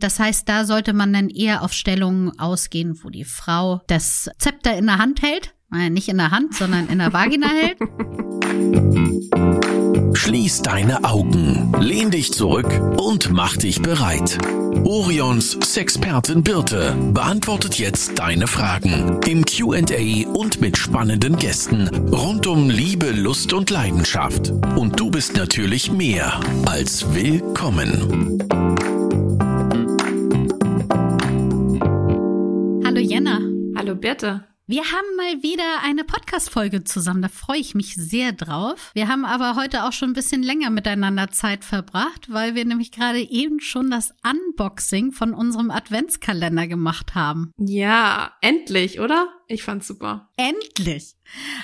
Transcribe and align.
Das 0.00 0.20
heißt, 0.20 0.48
da 0.48 0.64
sollte 0.64 0.92
man 0.92 1.12
dann 1.12 1.28
eher 1.28 1.62
auf 1.62 1.72
Stellungen 1.72 2.38
ausgehen, 2.38 2.98
wo 3.02 3.10
die 3.10 3.24
Frau 3.24 3.80
das 3.88 4.30
Zepter 4.38 4.76
in 4.76 4.86
der 4.86 4.98
Hand 4.98 5.22
hält. 5.22 5.54
Nein, 5.70 5.92
nicht 5.92 6.08
in 6.08 6.18
der 6.18 6.30
Hand, 6.30 6.54
sondern 6.54 6.88
in 6.88 6.98
der 6.98 7.12
Vagina 7.12 7.48
hält. 7.48 7.78
Schließ 10.16 10.62
deine 10.62 11.04
Augen, 11.04 11.72
lehn 11.80 12.10
dich 12.10 12.32
zurück 12.32 12.70
und 12.96 13.32
mach 13.32 13.56
dich 13.56 13.82
bereit. 13.82 14.38
Orions 14.84 15.58
Sexpertin 15.62 16.42
Birte 16.42 16.94
beantwortet 17.12 17.78
jetzt 17.78 18.18
deine 18.18 18.46
Fragen 18.46 19.20
im 19.26 19.44
QA 19.44 20.28
und 20.32 20.60
mit 20.60 20.76
spannenden 20.76 21.36
Gästen 21.36 21.88
rund 22.12 22.46
um 22.46 22.70
Liebe, 22.70 23.10
Lust 23.10 23.52
und 23.52 23.70
Leidenschaft. 23.70 24.50
Und 24.76 25.00
du 25.00 25.10
bist 25.10 25.36
natürlich 25.36 25.90
mehr 25.90 26.40
als 26.66 27.12
willkommen. 27.14 29.07
Birte. 33.98 34.44
Wir 34.70 34.82
haben 34.82 35.16
mal 35.16 35.42
wieder 35.42 35.82
eine 35.82 36.04
Podcast-Folge 36.04 36.84
zusammen. 36.84 37.22
Da 37.22 37.28
freue 37.28 37.56
ich 37.56 37.74
mich 37.74 37.94
sehr 37.94 38.32
drauf. 38.32 38.90
Wir 38.92 39.08
haben 39.08 39.24
aber 39.24 39.56
heute 39.56 39.84
auch 39.84 39.92
schon 39.92 40.10
ein 40.10 40.14
bisschen 40.14 40.42
länger 40.42 40.68
miteinander 40.68 41.30
Zeit 41.30 41.64
verbracht, 41.64 42.30
weil 42.30 42.54
wir 42.54 42.66
nämlich 42.66 42.92
gerade 42.92 43.18
eben 43.18 43.60
schon 43.60 43.90
das 43.90 44.14
Unboxing 44.22 45.12
von 45.12 45.32
unserem 45.32 45.70
Adventskalender 45.70 46.66
gemacht 46.66 47.14
haben. 47.14 47.50
Ja, 47.56 48.32
endlich, 48.42 49.00
oder? 49.00 49.28
Ich 49.50 49.62
fand's 49.62 49.86
super. 49.86 50.28
Endlich. 50.36 51.16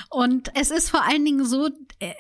Und 0.09 0.51
es 0.55 0.71
ist 0.71 0.89
vor 0.89 1.05
allen 1.05 1.23
Dingen 1.23 1.45
so, 1.45 1.69
äh, 1.99 2.15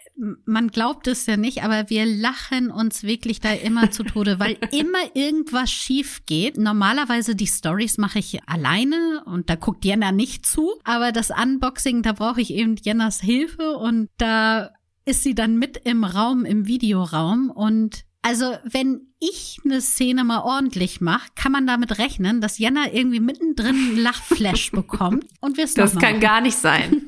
man 0.45 0.69
glaubt 0.69 1.07
es 1.07 1.25
ja 1.25 1.39
nicht, 1.39 1.63
aber 1.63 1.89
wir 1.89 2.05
lachen 2.05 2.71
uns 2.71 3.03
wirklich 3.03 3.41
da 3.41 3.53
immer 3.53 3.91
zu 3.91 4.05
Tode, 4.05 4.39
weil 4.39 4.59
immer 4.73 4.99
irgendwas 5.15 5.71
schief 5.71 6.27
geht. 6.27 6.59
Normalerweise 6.59 7.35
die 7.35 7.47
Stories 7.47 7.97
mache 7.97 8.19
ich 8.19 8.47
alleine 8.47 9.25
und 9.25 9.49
da 9.49 9.55
guckt 9.55 9.87
Jenna 9.87 10.13
nicht 10.13 10.45
zu, 10.45 10.71
aber 10.85 11.13
das 11.13 11.31
Unboxing, 11.31 12.03
da 12.03 12.13
brauche 12.13 12.43
ich 12.43 12.53
eben 12.53 12.77
Jennas 12.77 13.23
Hilfe 13.23 13.79
und 13.79 14.11
da 14.19 14.71
ist 15.07 15.23
sie 15.23 15.35
dann 15.35 15.59
mit 15.59 15.79
im 15.79 16.05
Raum, 16.05 16.45
im 16.45 16.67
Videoraum 16.67 17.51
und 17.51 18.05
also, 18.27 18.57
wenn 18.65 19.03
ich 19.21 19.59
eine 19.67 19.83
Szene 19.83 20.25
mal 20.25 20.41
ordentlich 20.41 21.03
mache, 21.03 21.29
kann 21.37 21.53
man 21.53 21.67
damit 21.67 21.99
rechnen, 21.99 22.41
dass 22.41 22.57
Jenna 22.57 22.91
irgendwie 22.91 23.21
mittendrin 23.21 23.75
einen 23.75 23.99
Lachflash 23.99 24.71
bekommt 24.73 25.27
und 25.43 25.59
wir 25.59 25.65
es 25.65 25.75
Das 25.75 25.99
kann 25.99 26.21
gar 26.21 26.41
nicht 26.41 26.57
sein. 26.57 27.03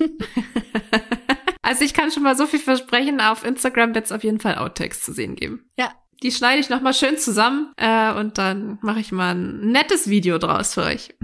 also, 1.62 1.84
ich 1.84 1.94
kann 1.94 2.10
schon 2.10 2.22
mal 2.22 2.36
so 2.36 2.46
viel 2.46 2.58
versprechen, 2.58 3.22
auf 3.22 3.46
Instagram 3.46 3.94
wird 3.94 4.04
es 4.04 4.12
auf 4.12 4.24
jeden 4.24 4.40
Fall 4.40 4.56
Outtakes 4.56 5.02
zu 5.02 5.14
sehen 5.14 5.36
geben. 5.36 5.64
Ja. 5.78 5.90
Die 6.22 6.32
schneide 6.32 6.60
ich 6.60 6.68
noch 6.68 6.82
mal 6.82 6.92
schön 6.92 7.16
zusammen 7.16 7.72
äh, 7.78 8.12
und 8.12 8.36
dann 8.36 8.78
mache 8.82 9.00
ich 9.00 9.10
mal 9.10 9.34
ein 9.34 9.70
nettes 9.70 10.10
Video 10.10 10.36
draus 10.36 10.74
für 10.74 10.82
euch. 10.82 11.14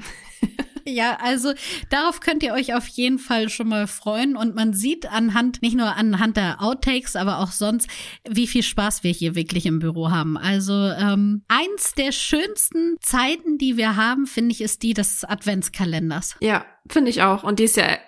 Ja, 0.86 1.18
also 1.22 1.52
darauf 1.90 2.20
könnt 2.20 2.42
ihr 2.42 2.52
euch 2.52 2.74
auf 2.74 2.86
jeden 2.88 3.18
Fall 3.18 3.48
schon 3.48 3.68
mal 3.68 3.86
freuen. 3.86 4.36
Und 4.36 4.54
man 4.54 4.72
sieht 4.72 5.06
anhand, 5.06 5.62
nicht 5.62 5.76
nur 5.76 5.96
anhand 5.96 6.36
der 6.36 6.62
Outtakes, 6.62 7.16
aber 7.16 7.38
auch 7.38 7.52
sonst, 7.52 7.88
wie 8.28 8.46
viel 8.46 8.62
Spaß 8.62 9.04
wir 9.04 9.12
hier 9.12 9.34
wirklich 9.34 9.66
im 9.66 9.78
Büro 9.78 10.10
haben. 10.10 10.36
Also 10.36 10.72
ähm, 10.72 11.42
eins 11.48 11.94
der 11.94 12.12
schönsten 12.12 12.96
Zeiten, 13.00 13.58
die 13.58 13.76
wir 13.76 13.96
haben, 13.96 14.26
finde 14.26 14.52
ich, 14.52 14.60
ist 14.60 14.82
die 14.82 14.94
des 14.94 15.24
Adventskalenders. 15.24 16.36
Ja, 16.40 16.64
finde 16.88 17.10
ich 17.10 17.22
auch. 17.22 17.42
Und 17.44 17.58
die 17.58 17.64
ist 17.64 17.76
ja 17.76 17.98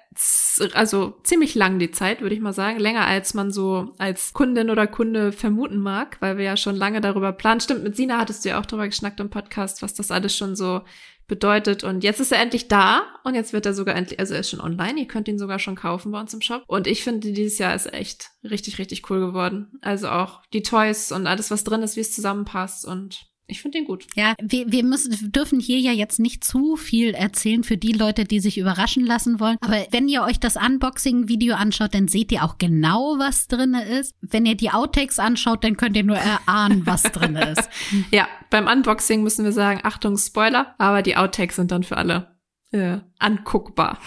also 0.74 1.14
ziemlich 1.22 1.54
lang 1.54 1.78
die 1.78 1.90
Zeit, 1.90 2.20
würde 2.20 2.34
ich 2.34 2.40
mal 2.40 2.52
sagen. 2.52 2.78
Länger 2.78 3.06
als 3.06 3.34
man 3.34 3.50
so 3.50 3.94
als 3.98 4.32
Kundin 4.32 4.70
oder 4.70 4.86
Kunde 4.86 5.32
vermuten 5.32 5.78
mag, 5.78 6.16
weil 6.20 6.36
wir 6.36 6.44
ja 6.44 6.56
schon 6.56 6.76
lange 6.76 7.00
darüber 7.00 7.32
planen. 7.32 7.60
Stimmt, 7.60 7.84
mit 7.84 7.96
Sina 7.96 8.18
hattest 8.18 8.44
du 8.44 8.50
ja 8.50 8.60
auch 8.60 8.66
drüber 8.66 8.86
geschnackt 8.86 9.20
im 9.20 9.30
Podcast, 9.30 9.82
was 9.82 9.94
das 9.94 10.10
alles 10.10 10.36
schon 10.36 10.56
so 10.56 10.82
bedeutet. 11.26 11.84
Und 11.84 12.04
jetzt 12.04 12.20
ist 12.20 12.32
er 12.32 12.40
endlich 12.40 12.68
da 12.68 13.02
und 13.24 13.34
jetzt 13.34 13.52
wird 13.52 13.66
er 13.66 13.74
sogar 13.74 13.94
endlich, 13.94 14.18
also 14.20 14.34
er 14.34 14.40
ist 14.40 14.50
schon 14.50 14.60
online, 14.60 15.00
ihr 15.00 15.08
könnt 15.08 15.28
ihn 15.28 15.38
sogar 15.38 15.58
schon 15.58 15.74
kaufen 15.74 16.12
bei 16.12 16.20
uns 16.20 16.34
im 16.34 16.42
Shop. 16.42 16.62
Und 16.66 16.86
ich 16.86 17.02
finde, 17.02 17.32
dieses 17.32 17.58
Jahr 17.58 17.74
ist 17.74 17.92
echt 17.92 18.30
richtig, 18.42 18.78
richtig 18.78 19.08
cool 19.10 19.20
geworden. 19.20 19.72
Also 19.80 20.08
auch 20.08 20.42
die 20.52 20.62
Toys 20.62 21.12
und 21.12 21.26
alles, 21.26 21.50
was 21.50 21.64
drin 21.64 21.82
ist, 21.82 21.96
wie 21.96 22.00
es 22.00 22.14
zusammenpasst 22.14 22.86
und 22.86 23.26
ich 23.46 23.60
finde 23.60 23.78
den 23.78 23.86
gut. 23.86 24.06
Ja, 24.14 24.34
wir, 24.40 24.72
wir 24.72 24.82
müssen, 24.84 25.30
dürfen 25.30 25.60
hier 25.60 25.78
ja 25.78 25.92
jetzt 25.92 26.18
nicht 26.18 26.44
zu 26.44 26.76
viel 26.76 27.12
erzählen 27.12 27.62
für 27.62 27.76
die 27.76 27.92
Leute, 27.92 28.24
die 28.24 28.40
sich 28.40 28.56
überraschen 28.56 29.04
lassen 29.04 29.38
wollen. 29.38 29.58
Aber 29.60 29.86
wenn 29.90 30.08
ihr 30.08 30.22
euch 30.22 30.40
das 30.40 30.56
Unboxing-Video 30.56 31.54
anschaut, 31.54 31.94
dann 31.94 32.08
seht 32.08 32.32
ihr 32.32 32.42
auch 32.42 32.56
genau, 32.56 33.18
was 33.18 33.46
drinne 33.46 33.84
ist. 33.84 34.14
Wenn 34.22 34.46
ihr 34.46 34.56
die 34.56 34.70
Outtakes 34.70 35.18
anschaut, 35.18 35.62
dann 35.62 35.76
könnt 35.76 35.96
ihr 35.96 36.04
nur 36.04 36.16
erahnen, 36.16 36.86
was 36.86 37.02
drinne 37.02 37.50
ist. 37.50 37.68
ja, 38.10 38.26
beim 38.48 38.66
Unboxing 38.66 39.22
müssen 39.22 39.44
wir 39.44 39.52
sagen, 39.52 39.80
Achtung, 39.82 40.16
Spoiler, 40.16 40.74
aber 40.78 41.02
die 41.02 41.16
Outtakes 41.16 41.56
sind 41.56 41.70
dann 41.70 41.82
für 41.82 41.98
alle 41.98 42.34
äh, 42.72 42.98
anguckbar. 43.18 43.98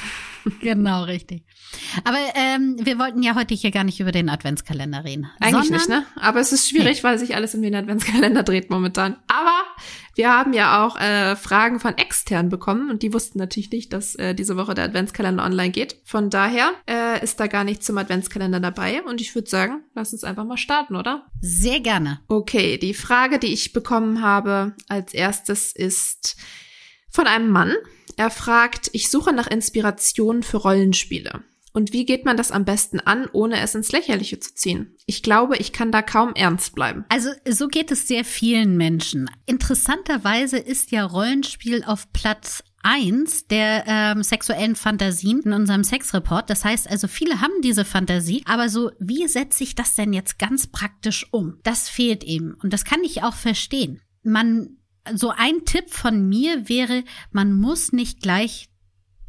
genau, 0.62 1.04
richtig. 1.04 1.44
Aber 2.04 2.18
ähm, 2.36 2.78
wir 2.80 2.98
wollten 3.00 3.24
ja 3.24 3.36
heute 3.36 3.54
hier 3.56 3.72
gar 3.72 3.84
nicht 3.84 4.00
über 4.00 4.12
den 4.12 4.30
Adventskalender 4.30 5.04
reden. 5.04 5.30
Eigentlich 5.40 5.70
nicht, 5.70 5.90
ne? 5.90 6.06
Aber 6.16 6.40
es 6.40 6.52
ist 6.52 6.70
schwierig, 6.70 6.98
nee. 6.98 7.04
weil 7.04 7.20
sich 7.20 7.36
alles 7.36 7.56
um 7.56 7.62
den 7.62 7.76
Adventskalender 7.76 8.44
dreht 8.44 8.70
momentan. 8.70 9.18
Aber 9.28 9.64
wir 10.16 10.34
haben 10.34 10.54
ja 10.54 10.86
auch 10.86 11.00
äh, 11.00 11.36
Fragen 11.36 11.80
von 11.80 11.98
extern 11.98 12.50
bekommen 12.50 12.90
und 12.90 13.04
die 13.04 13.14
wussten 13.14 13.38
natürlich 13.38 13.72
nicht, 13.72 13.94
dass 13.94 14.16
äh, 14.16 14.34
diese 14.34 14.58
Woche 14.58 14.74
der 14.74 14.86
Adventskalender 14.86 15.44
online 15.44 15.72
geht. 15.72 15.98
Von 16.04 16.30
daher 16.30 16.72
äh, 16.90 17.24
ist 17.24 17.40
da 17.40 17.48
gar 17.48 17.64
nichts 17.64 17.86
zum 17.86 17.98
Adventskalender 17.98 18.60
dabei 18.60 19.04
und 19.04 19.22
ich 19.22 19.36
würde 19.36 19.50
sagen, 19.50 19.84
lass 19.94 20.14
uns 20.14 20.24
einfach 20.24 20.46
mal 20.46 20.58
starten, 20.58 20.96
oder? 20.96 21.28
Sehr 21.42 21.80
gerne. 21.80 22.22
Okay, 22.28 22.78
die 22.78 22.94
Frage, 22.94 23.40
die 23.40 23.54
ich 23.54 23.74
bekommen 23.74 24.22
habe 24.22 24.76
als 24.88 25.14
erstes 25.14 25.72
ist 25.72 26.38
von 27.10 27.28
einem 27.28 27.50
Mann. 27.50 27.74
Er 28.18 28.32
fragt, 28.32 28.90
ich 28.94 29.10
suche 29.10 29.32
nach 29.32 29.48
Inspiration 29.48 30.44
für 30.44 30.58
Rollenspiele. 30.58 31.44
Und 31.72 31.94
wie 31.94 32.06
geht 32.06 32.26
man 32.26 32.38
das 32.38 32.52
am 32.52 32.66
besten 32.66 33.00
an, 33.00 33.28
ohne 33.32 33.62
es 33.62 33.76
ins 33.76 33.92
Lächerliche 33.92 34.40
zu 34.40 34.56
ziehen? 34.56 34.96
Ich 35.06 35.22
glaube, 35.22 35.58
ich 35.58 35.72
kann 35.72 35.92
da 35.92 36.02
kaum 36.02 36.34
ernst 36.34 36.74
bleiben. 36.74 37.06
Also 37.10 37.30
so 37.48 37.68
geht 37.68 37.92
es 37.92 38.08
sehr 38.08 38.26
vielen 38.26 38.76
Menschen. 38.78 39.30
Interessanterweise 39.46 40.58
ist 40.58 40.90
ja 40.90 41.06
Rollenspiel 41.06 41.84
auf 41.86 42.12
Platz 42.14 42.64
eins 42.82 43.46
der 43.46 43.84
ähm, 43.86 44.24
sexuellen 44.24 44.76
Fantasien 44.76 45.42
in 45.42 45.54
unserem 45.54 45.84
Sexreport. 45.84 46.50
Das 46.50 46.66
heißt 46.66 46.90
also, 46.90 47.08
viele 47.08 47.42
haben 47.42 47.62
diese 47.62 47.86
Fantasie, 47.86 48.42
aber 48.48 48.70
so, 48.70 48.90
wie 49.00 49.28
setze 49.28 49.64
ich 49.64 49.76
das 49.76 49.94
denn 49.94 50.14
jetzt 50.14 50.40
ganz 50.40 50.66
praktisch 50.66 51.28
um? 51.32 51.60
Das 51.62 51.90
fehlt 51.90 52.24
eben. 52.24 52.56
Und 52.56 52.74
das 52.74 52.86
kann 52.86 53.04
ich 53.04 53.22
auch 53.22 53.36
verstehen. 53.36 54.02
Man, 54.24 54.78
so 55.16 55.30
ein 55.30 55.66
Tipp 55.66 55.90
von 55.90 56.28
mir 56.28 56.70
wäre, 56.70 57.04
man 57.32 57.54
muss 57.54 57.92
nicht 57.92 58.22
gleich 58.22 58.70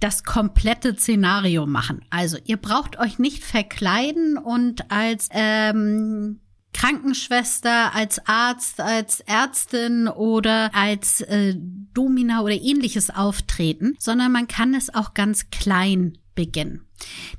das 0.01 0.23
komplette 0.23 0.95
Szenario 0.97 1.67
machen. 1.67 2.05
Also 2.11 2.39
ihr 2.45 2.57
braucht 2.57 2.99
euch 2.99 3.19
nicht 3.19 3.43
verkleiden 3.43 4.39
und 4.39 4.91
als 4.91 5.29
ähm, 5.33 6.41
Krankenschwester, 6.73 7.95
als 7.95 8.25
Arzt, 8.27 8.81
als 8.81 9.21
Ärztin 9.21 10.07
oder 10.07 10.71
als 10.75 11.21
äh, 11.23 11.57
Domina 11.57 12.43
oder 12.43 12.55
ähnliches 12.55 13.11
auftreten, 13.11 13.97
sondern 13.99 14.31
man 14.31 14.47
kann 14.47 14.75
es 14.75 14.95
auch 14.95 15.15
ganz 15.15 15.51
klein 15.51 16.19
beginnen. 16.37 16.87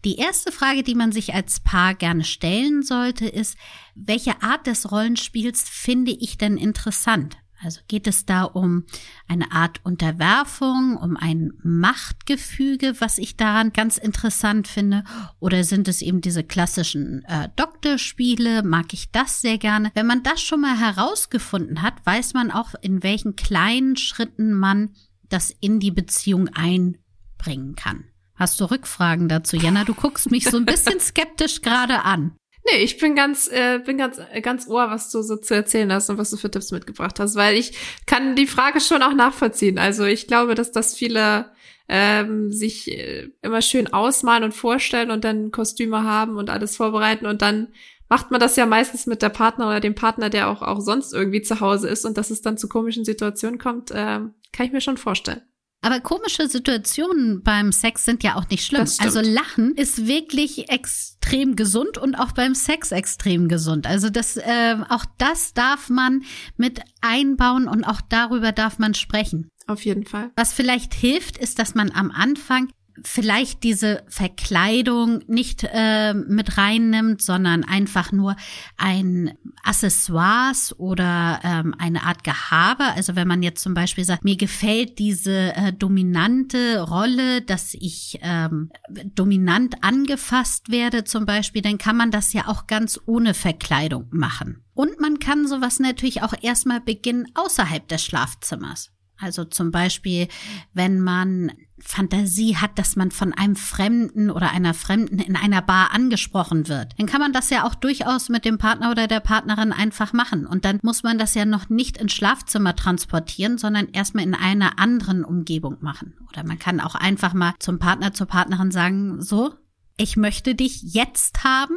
Die 0.04 0.18
erste 0.18 0.52
Frage, 0.52 0.84
die 0.84 0.96
man 0.96 1.12
sich 1.12 1.34
als 1.34 1.62
Paar 1.62 1.94
gerne 1.94 2.24
stellen 2.26 2.84
sollte, 2.84 3.28
ist, 3.28 3.58
welche 3.96 4.42
Art 4.42 4.68
des 4.68 4.92
Rollenspiels 4.92 5.64
finde 5.70 6.12
ich 6.12 6.38
denn 6.38 6.58
interessant? 6.58 7.38
Also 7.62 7.82
geht 7.88 8.08
es 8.08 8.26
da 8.26 8.44
um 8.44 8.86
eine 9.28 9.52
Art 9.52 9.82
Unterwerfung, 9.84 10.96
um 10.96 11.18
ein 11.18 11.52
Machtgefüge, 11.62 12.96
was 13.00 13.18
ich 13.18 13.36
daran 13.36 13.74
ganz 13.74 13.98
interessant 13.98 14.68
finde? 14.68 15.04
Oder 15.40 15.64
sind 15.66 15.88
es 15.90 16.02
eben 16.02 16.22
diese 16.22 16.44
klassischen 16.44 17.24
äh, 17.26 17.50
Doktorspiele? 17.58 18.64
Mag 18.64 18.94
ich 18.94 19.12
das 19.12 19.42
sehr 19.42 19.58
gerne? 19.58 19.92
Wenn 19.94 20.08
man 20.08 20.24
das 20.24 20.42
schon 20.42 20.62
mal 20.62 20.78
herausgefunden 20.78 21.82
hat, 21.82 22.06
weiß 22.06 22.34
man 22.34 22.52
auch, 22.52 22.76
in 22.82 23.04
welchen 23.04 23.36
kleinen 23.36 23.98
Schritten 23.98 24.54
man 24.54 24.92
das 25.28 25.54
in 25.60 25.80
die 25.80 25.92
Beziehung 25.92 26.48
einbringen 26.50 27.76
kann. 27.76 28.06
Hast 28.36 28.62
du 28.62 28.66
Rückfragen 28.66 29.28
dazu, 29.28 29.58
Jana? 29.58 29.84
Du 29.84 29.94
guckst 29.94 30.32
mich 30.32 30.46
so 30.46 30.56
ein 30.56 30.66
bisschen 30.66 31.00
skeptisch 31.02 31.62
gerade 31.62 32.06
an. 32.06 32.38
Nee, 32.66 32.84
ich 32.84 32.98
bin 32.98 33.16
ganz, 33.16 33.48
äh, 33.48 33.80
bin 33.80 33.98
ganz, 33.98 34.20
äh, 34.32 34.42
ganz 34.42 34.68
ohr, 34.68 34.90
was 34.90 35.10
du 35.12 35.22
so 35.22 35.38
zu 35.38 35.56
erzählen 35.56 35.92
hast 35.92 36.10
und 36.10 36.18
was 36.18 36.30
du 36.30 36.38
für 36.38 36.52
Tipps 36.52 36.72
mitgebracht 36.72 37.20
hast, 37.20 37.36
weil 37.36 37.56
ich 37.56 37.74
kann 38.06 38.36
die 38.36 38.48
Frage 38.48 38.82
schon 38.82 39.02
auch 39.02 39.14
nachvollziehen. 39.14 39.80
Also 39.80 40.06
ich 40.06 40.28
glaube, 40.28 40.56
dass 40.56 40.72
das 40.72 40.96
viele 40.96 41.52
ähm, 41.88 42.52
sich 42.52 42.92
äh, 42.92 43.30
immer 43.42 43.62
schön 43.62 43.92
ausmalen 43.92 44.44
und 44.44 44.54
vorstellen 44.54 45.10
und 45.10 45.24
dann 45.24 45.52
Kostüme 45.52 46.04
haben 46.04 46.38
und 46.38 46.50
alles 46.50 46.76
vorbereiten 46.76 47.26
und 47.26 47.42
dann 47.42 47.70
macht 48.10 48.32
man 48.32 48.40
das 48.40 48.56
ja 48.56 48.66
meistens 48.66 49.06
mit 49.06 49.22
der 49.22 49.30
Partner 49.30 49.68
oder 49.68 49.80
dem 49.80 49.96
Partner, 49.96 50.30
der 50.30 50.50
auch, 50.50 50.62
auch 50.62 50.82
sonst 50.82 51.14
irgendwie 51.14 51.42
zu 51.42 51.60
Hause 51.62 51.88
ist 51.88 52.06
und 52.06 52.18
dass 52.18 52.32
es 52.32 52.42
dann 52.42 52.58
zu 52.58 52.68
komischen 52.68 53.06
Situationen 53.06 53.60
kommt, 53.60 53.92
äh, 53.92 54.20
kann 54.52 54.66
ich 54.66 54.72
mir 54.72 54.82
schon 54.82 54.98
vorstellen. 54.98 55.42
Aber 55.82 56.02
komische 56.02 56.50
Situationen 56.50 57.42
beim 57.42 57.72
Sex 57.72 58.04
sind 58.04 58.24
ja 58.24 58.36
auch 58.36 58.50
nicht 58.50 58.66
schlimm. 58.66 58.82
Also 59.00 59.22
Lachen 59.22 59.76
ist 59.76 60.08
wirklich 60.08 60.70
extrem 60.70 61.56
gesund 61.56 61.98
und 61.98 62.16
auch 62.16 62.34
beim 62.34 62.54
Sex 62.54 62.92
extrem 62.92 63.48
gesund. 63.48 63.88
Also 63.88 64.10
das, 64.10 64.36
äh, 64.36 64.76
auch 64.90 65.06
das 65.18 65.54
darf 65.54 65.90
man 65.90 66.24
mit 66.58 66.82
einbauen 67.02 67.68
und 67.68 67.86
auch 67.86 68.02
darüber 68.02 68.52
darf 68.52 68.78
man 68.78 68.94
sprechen. 68.94 69.50
Auf 69.68 69.86
jeden 69.86 70.06
Fall. 70.06 70.32
Was 70.36 70.52
vielleicht 70.52 70.94
hilft, 70.94 71.38
ist, 71.38 71.60
dass 71.60 71.76
man 71.76 71.92
am 71.92 72.12
Anfang 72.12 72.70
vielleicht 73.04 73.64
diese 73.64 74.04
Verkleidung 74.08 75.24
nicht 75.28 75.68
äh, 75.72 76.14
mit 76.14 76.58
reinnimmt, 76.58 77.22
sondern 77.22 77.64
einfach 77.64 78.12
nur 78.12 78.36
ein 78.78 79.38
Accessoires 79.64 80.78
oder 80.78 81.40
ähm, 81.44 81.76
eine 81.78 82.04
Art 82.04 82.24
Gehabe. 82.24 82.84
Also 82.96 83.16
wenn 83.16 83.28
man 83.28 83.44
jetzt 83.44 83.62
zum 83.62 83.74
Beispiel 83.74 84.04
sagt, 84.04 84.24
mir 84.24 84.38
gefällt 84.38 85.00
diese 85.00 85.56
äh, 85.56 85.74
dominante 85.74 86.82
Rolle, 86.82 87.42
dass 87.42 87.74
ich 87.74 88.20
ähm, 88.22 88.72
dominant 89.16 89.84
angefasst 89.84 90.72
werde 90.72 91.04
zum 91.04 91.26
Beispiel, 91.26 91.62
dann 91.62 91.78
kann 91.78 91.98
man 91.98 92.12
das 92.12 92.34
ja 92.34 92.48
auch 92.48 92.68
ganz 92.68 93.00
ohne 93.06 93.34
Verkleidung 93.34 94.08
machen. 94.12 94.64
Und 94.74 95.00
man 95.00 95.20
kann 95.20 95.48
sowas 95.48 95.80
natürlich 95.80 96.24
auch 96.24 96.34
erstmal 96.42 96.80
beginnen 96.80 97.26
außerhalb 97.36 97.88
des 97.88 98.04
Schlafzimmers. 98.04 98.92
Also 99.22 99.46
zum 99.46 99.72
Beispiel, 99.72 100.28
wenn 100.74 101.00
man 101.00 101.52
Fantasie 101.82 102.58
hat, 102.58 102.78
dass 102.78 102.96
man 102.96 103.12
von 103.12 103.34
einem 103.34 103.56
Fremden 103.56 104.30
oder 104.30 104.52
einer 104.52 104.74
Fremden 104.74 105.20
in 105.20 105.36
einer 105.36 105.62
Bar 105.62 105.94
angesprochen 105.94 106.68
wird, 106.68 106.94
dann 106.98 107.08
kann 107.08 107.22
man 107.22 107.34
das 107.34 107.50
ja 107.50 107.66
auch 107.66 107.76
durchaus 107.76 108.30
mit 108.30 108.46
dem 108.46 108.58
Partner 108.58 108.92
oder 108.92 109.08
der 109.08 109.20
Partnerin 109.20 109.72
einfach 109.72 110.14
machen. 110.14 110.46
Und 110.46 110.66
dann 110.66 110.80
muss 110.82 111.04
man 111.04 111.18
das 111.18 111.36
ja 111.36 111.46
noch 111.46 111.70
nicht 111.70 111.98
ins 111.98 112.14
Schlafzimmer 112.14 112.76
transportieren, 112.76 113.58
sondern 113.58 113.90
erstmal 113.90 114.24
in 114.24 114.36
einer 114.36 114.80
anderen 114.80 115.24
Umgebung 115.24 115.78
machen. 115.82 116.16
Oder 116.30 116.44
man 116.44 116.60
kann 116.60 116.80
auch 116.80 116.96
einfach 116.96 117.34
mal 117.34 117.54
zum 117.60 117.80
Partner, 117.80 118.14
zur 118.14 118.28
Partnerin 118.28 118.72
sagen, 118.72 119.22
so, 119.22 119.54
ich 119.98 120.18
möchte 120.18 120.56
dich 120.56 120.82
jetzt 120.82 121.44
haben 121.44 121.76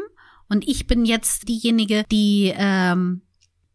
und 0.48 0.66
ich 0.66 0.86
bin 0.86 1.04
jetzt 1.04 1.48
diejenige, 1.48 2.04
die 2.10 2.52
ähm, 2.54 3.22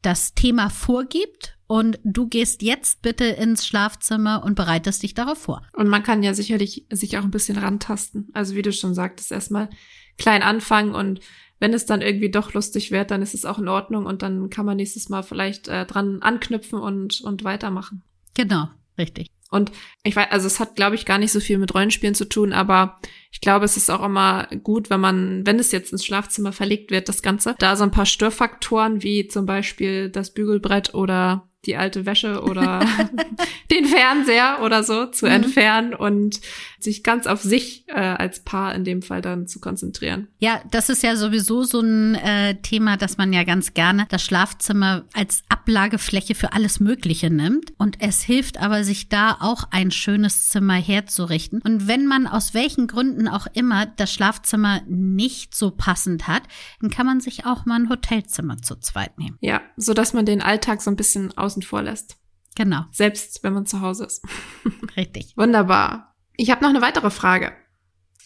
das 0.01 0.33
Thema 0.33 0.69
vorgibt 0.69 1.56
und 1.67 1.99
du 2.03 2.27
gehst 2.27 2.61
jetzt 2.61 3.01
bitte 3.01 3.25
ins 3.25 3.67
Schlafzimmer 3.67 4.43
und 4.43 4.55
bereitest 4.55 5.03
dich 5.03 5.13
darauf 5.13 5.37
vor. 5.37 5.61
Und 5.73 5.87
man 5.87 6.03
kann 6.03 6.23
ja 6.23 6.33
sicherlich 6.33 6.85
sich 6.89 7.17
auch 7.17 7.23
ein 7.23 7.31
bisschen 7.31 7.57
rantasten. 7.57 8.29
Also 8.33 8.55
wie 8.55 8.61
du 8.61 8.71
schon 8.71 8.93
sagtest, 8.93 9.31
erstmal 9.31 9.69
klein 10.17 10.41
anfangen 10.41 10.95
und 10.95 11.19
wenn 11.59 11.73
es 11.73 11.85
dann 11.85 12.01
irgendwie 12.01 12.29
doch 12.29 12.53
lustig 12.53 12.91
wird, 12.91 13.11
dann 13.11 13.21
ist 13.21 13.33
es 13.33 13.45
auch 13.45 13.59
in 13.59 13.67
Ordnung 13.67 14.05
und 14.05 14.21
dann 14.21 14.49
kann 14.49 14.65
man 14.65 14.77
nächstes 14.77 15.09
Mal 15.09 15.23
vielleicht 15.23 15.67
äh, 15.67 15.85
dran 15.85 16.21
anknüpfen 16.21 16.79
und, 16.79 17.21
und 17.21 17.43
weitermachen. 17.43 18.03
Genau, 18.35 18.67
richtig. 18.97 19.31
Und 19.49 19.71
ich 20.03 20.15
weiß, 20.15 20.27
also 20.29 20.45
es 20.45 20.59
hat, 20.59 20.75
glaube 20.75 20.95
ich, 20.95 21.05
gar 21.05 21.17
nicht 21.17 21.31
so 21.31 21.39
viel 21.39 21.57
mit 21.57 21.73
Rollenspielen 21.73 22.15
zu 22.15 22.25
tun, 22.25 22.53
aber 22.53 22.99
ich 23.31 23.41
glaube, 23.41 23.65
es 23.65 23.77
ist 23.77 23.89
auch 23.89 24.03
immer 24.03 24.47
gut, 24.63 24.89
wenn 24.89 24.99
man, 24.99 25.45
wenn 25.45 25.57
es 25.57 25.71
jetzt 25.71 25.91
ins 25.91 26.05
Schlafzimmer 26.05 26.51
verlegt 26.51 26.91
wird, 26.91 27.07
das 27.07 27.21
Ganze, 27.21 27.55
da 27.57 27.75
so 27.75 27.83
ein 27.83 27.91
paar 27.91 28.05
Störfaktoren 28.05 29.03
wie 29.03 29.27
zum 29.27 29.45
Beispiel 29.45 30.09
das 30.09 30.33
Bügelbrett 30.33 30.93
oder 30.93 31.49
die 31.67 31.77
alte 31.77 32.05
Wäsche 32.05 32.41
oder 32.41 32.79
den 33.71 33.85
Fernseher 33.85 34.59
oder 34.63 34.83
so 34.83 35.05
zu 35.07 35.25
mhm. 35.25 35.31
entfernen 35.33 35.93
und 35.93 36.41
sich 36.79 37.03
ganz 37.03 37.27
auf 37.27 37.41
sich 37.41 37.85
äh, 37.87 37.93
als 37.93 38.43
Paar 38.43 38.75
in 38.75 38.83
dem 38.83 39.01
Fall 39.01 39.21
dann 39.21 39.47
zu 39.47 39.59
konzentrieren. 39.59 40.27
Ja, 40.39 40.61
das 40.71 40.89
ist 40.89 41.03
ja 41.03 41.15
sowieso 41.15 41.63
so 41.63 41.79
ein 41.81 42.15
äh, 42.15 42.55
Thema, 42.61 42.97
dass 42.97 43.17
man 43.17 43.33
ja 43.33 43.43
ganz 43.43 43.73
gerne 43.73 44.05
das 44.09 44.23
Schlafzimmer 44.23 45.05
als 45.13 45.43
Ablagefläche 45.49 46.35
für 46.35 46.53
alles 46.53 46.79
Mögliche 46.79 47.29
nimmt. 47.29 47.73
Und 47.77 48.01
es 48.01 48.21
hilft 48.21 48.59
aber, 48.61 48.83
sich 48.83 49.09
da 49.09 49.37
auch 49.39 49.65
ein 49.71 49.91
schönes 49.91 50.49
Zimmer 50.49 50.75
herzurichten. 50.75 51.61
Und 51.61 51.87
wenn 51.87 52.05
man 52.05 52.27
aus 52.27 52.53
welchen 52.53 52.87
Gründen 52.87 53.27
auch 53.27 53.47
immer 53.53 53.85
das 53.85 54.13
Schlafzimmer 54.13 54.81
nicht 54.87 55.55
so 55.55 55.71
passend 55.71 56.27
hat, 56.27 56.43
dann 56.81 56.89
kann 56.89 57.05
man 57.05 57.21
sich 57.21 57.45
auch 57.45 57.65
mal 57.65 57.79
ein 57.79 57.89
Hotelzimmer 57.89 58.57
zu 58.61 58.75
zweit 58.75 59.17
nehmen. 59.17 59.37
Ja, 59.41 59.61
so 59.75 59.93
dass 59.93 60.13
man 60.13 60.25
den 60.25 60.41
Alltag 60.41 60.81
so 60.81 60.91
ein 60.91 60.95
bisschen 60.95 61.35
außen 61.37 61.61
vor 61.61 61.81
lässt. 61.81 62.17
Genau. 62.55 62.85
Selbst 62.91 63.43
wenn 63.43 63.53
man 63.53 63.65
zu 63.67 63.81
Hause 63.81 64.05
ist. 64.05 64.23
Richtig. 64.97 65.33
Wunderbar. 65.37 66.15
Ich 66.37 66.51
habe 66.51 66.63
noch 66.63 66.69
eine 66.69 66.81
weitere 66.81 67.09
Frage. 67.09 67.51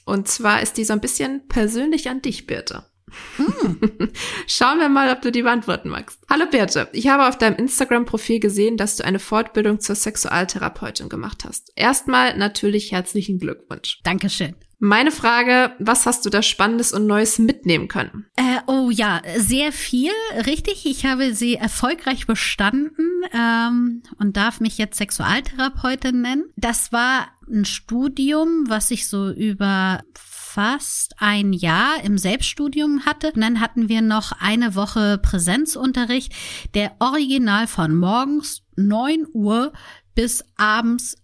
Und 0.05 0.27
zwar 0.27 0.61
ist 0.61 0.77
die 0.77 0.83
so 0.83 0.93
ein 0.93 0.99
bisschen 0.99 1.47
persönlich 1.47 2.09
an 2.09 2.21
dich, 2.21 2.45
Birte. 2.45 2.85
Hm. 3.37 3.79
Schauen 4.47 4.79
wir 4.79 4.89
mal, 4.89 5.11
ob 5.11 5.21
du 5.21 5.31
die 5.31 5.41
beantworten 5.41 5.89
magst. 5.89 6.19
Hallo 6.29 6.45
Birte, 6.49 6.89
ich 6.93 7.07
habe 7.07 7.27
auf 7.27 7.37
deinem 7.37 7.57
Instagram-Profil 7.57 8.39
gesehen, 8.39 8.77
dass 8.77 8.97
du 8.97 9.05
eine 9.05 9.19
Fortbildung 9.19 9.79
zur 9.79 9.95
Sexualtherapeutin 9.95 11.09
gemacht 11.09 11.43
hast. 11.45 11.71
Erstmal 11.75 12.37
natürlich 12.37 12.91
herzlichen 12.91 13.39
Glückwunsch. 13.39 13.99
Dankeschön. 14.03 14.55
Meine 14.83 15.11
Frage, 15.11 15.75
was 15.77 16.07
hast 16.07 16.25
du 16.25 16.31
da 16.31 16.41
Spannendes 16.41 16.91
und 16.91 17.05
Neues 17.05 17.37
mitnehmen 17.37 17.87
können? 17.87 18.25
Äh, 18.35 18.61
oh 18.65 18.89
ja, 18.89 19.21
sehr 19.37 19.71
viel, 19.71 20.09
richtig. 20.47 20.87
Ich 20.87 21.05
habe 21.05 21.35
sie 21.35 21.53
erfolgreich 21.53 22.25
bestanden 22.25 23.05
ähm, 23.31 24.01
und 24.17 24.37
darf 24.37 24.59
mich 24.59 24.79
jetzt 24.79 24.97
Sexualtherapeutin 24.97 26.23
nennen. 26.23 26.45
Das 26.55 26.91
war 26.91 27.27
ein 27.47 27.65
Studium, 27.65 28.63
was 28.69 28.89
ich 28.89 29.07
so 29.07 29.29
über 29.29 30.01
fast 30.15 31.13
ein 31.19 31.53
Jahr 31.53 32.03
im 32.03 32.17
Selbststudium 32.17 33.05
hatte. 33.05 33.33
Und 33.33 33.41
dann 33.41 33.59
hatten 33.59 33.87
wir 33.87 34.01
noch 34.01 34.31
eine 34.31 34.73
Woche 34.73 35.19
Präsenzunterricht, 35.19 36.33
der 36.73 36.93
original 36.97 37.67
von 37.67 37.95
morgens 37.95 38.63
neun 38.75 39.27
Uhr 39.31 39.73
bis 40.15 40.43
abends 40.57 41.20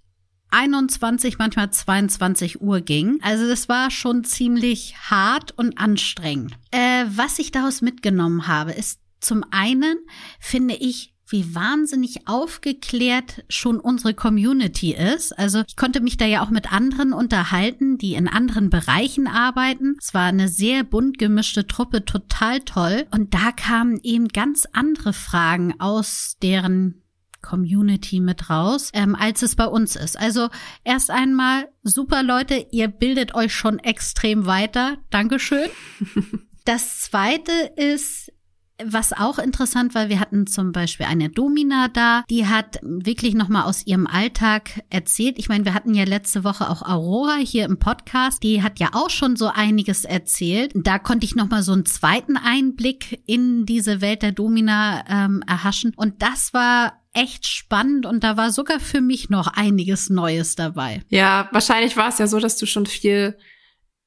21, 0.52 1.38
manchmal 1.38 1.72
22 1.72 2.62
Uhr 2.62 2.82
ging. 2.82 3.20
Also 3.22 3.48
das 3.48 3.70
war 3.70 3.92
schon 3.92 4.24
ziemlich 4.24 4.96
hart 4.98 5.58
und 5.58 5.78
anstrengend. 5.78 6.54
Äh, 6.72 7.06
was 7.10 7.40
ich 7.40 7.52
daraus 7.52 7.82
mitgenommen 7.82 8.48
habe, 8.48 8.72
ist 8.72 9.00
zum 9.20 9.44
einen, 9.52 9.98
finde 10.40 10.76
ich, 10.76 11.14
wie 11.30 11.54
wahnsinnig 11.54 12.28
aufgeklärt 12.28 13.44
schon 13.50 13.80
unsere 13.80 14.14
Community 14.14 14.94
ist. 14.94 15.38
Also 15.38 15.64
ich 15.68 15.76
konnte 15.76 16.00
mich 16.00 16.18
da 16.18 16.26
ja 16.26 16.42
auch 16.42 16.50
mit 16.50 16.72
anderen 16.72 17.14
unterhalten, 17.14 17.98
die 17.98 18.14
in 18.14 18.28
anderen 18.28 18.70
Bereichen 18.70 19.28
arbeiten. 19.28 19.98
Es 20.00 20.14
war 20.14 20.28
eine 20.28 20.48
sehr 20.48 20.84
bunt 20.84 21.18
gemischte 21.18 21.68
Truppe, 21.68 22.06
total 22.06 22.62
toll. 22.62 23.06
Und 23.12 23.34
da 23.34 23.52
kamen 23.52 24.00
eben 24.04 24.30
ganz 24.30 24.66
andere 24.72 25.14
Fragen 25.14 25.80
aus 25.80 26.38
deren 26.42 27.04
Community 27.42 28.20
mit 28.20 28.50
raus, 28.50 28.92
ähm, 28.94 29.16
als 29.16 29.42
es 29.42 29.56
bei 29.56 29.66
uns 29.66 29.96
ist. 29.96 30.20
Also 30.20 30.50
erst 30.84 31.12
einmal, 31.12 31.70
super 31.84 32.24
Leute, 32.24 32.68
ihr 32.72 32.88
bildet 32.88 33.36
euch 33.36 33.54
schon 33.54 33.80
extrem 33.80 34.46
weiter. 34.46 34.98
Dankeschön. 35.10 35.70
Das 36.68 37.00
zweite 37.00 37.54
ist, 37.78 38.30
was 38.84 39.14
auch 39.14 39.40
interessant 39.40 39.96
war, 39.96 40.10
wir 40.10 40.20
hatten 40.20 40.48
zum 40.48 40.72
Beispiel 40.72 41.06
eine 41.06 41.30
Domina 41.30 41.88
da, 41.88 42.24
die 42.30 42.46
hat 42.46 42.80
wirklich 42.82 43.34
nochmal 43.34 43.64
aus 43.64 43.86
ihrem 43.86 44.06
Alltag 44.06 44.84
erzählt. 44.90 45.40
Ich 45.40 45.50
meine, 45.50 45.66
wir 45.66 45.74
hatten 45.74 45.94
ja 45.94 46.04
letzte 46.04 46.44
Woche 46.44 46.70
auch 46.70 46.82
Aurora 46.82 47.38
hier 47.38 47.66
im 47.66 47.80
Podcast, 47.80 48.44
die 48.44 48.62
hat 48.62 48.80
ja 48.80 48.90
auch 48.94 49.10
schon 49.10 49.36
so 49.36 49.48
einiges 49.48 50.04
erzählt. 50.06 50.74
Da 50.76 51.00
konnte 51.00 51.26
ich 51.26 51.36
nochmal 51.36 51.64
so 51.64 51.72
einen 51.72 51.86
zweiten 51.86 52.38
Einblick 52.38 53.24
in 53.26 53.66
diese 53.66 54.02
Welt 54.02 54.22
der 54.22 54.32
Domina 54.32 55.06
ähm, 55.10 55.44
erhaschen. 55.48 55.94
Und 55.96 56.22
das 56.22 56.54
war 56.54 57.02
echt 57.18 57.48
spannend 57.48 58.06
und 58.06 58.24
da 58.24 58.38
war 58.38 58.52
sogar 58.52 58.80
für 58.80 59.02
mich 59.02 59.30
noch 59.30 59.48
einiges 59.48 60.10
Neues 60.10 60.56
dabei. 60.56 61.02
Ja, 61.10 61.50
wahrscheinlich 61.52 61.98
war 61.98 62.10
es 62.10 62.20
ja 62.20 62.28
so, 62.28 62.40
dass 62.40 62.58
du 62.58 62.66
schon 62.66 62.86
viel 62.86 63.38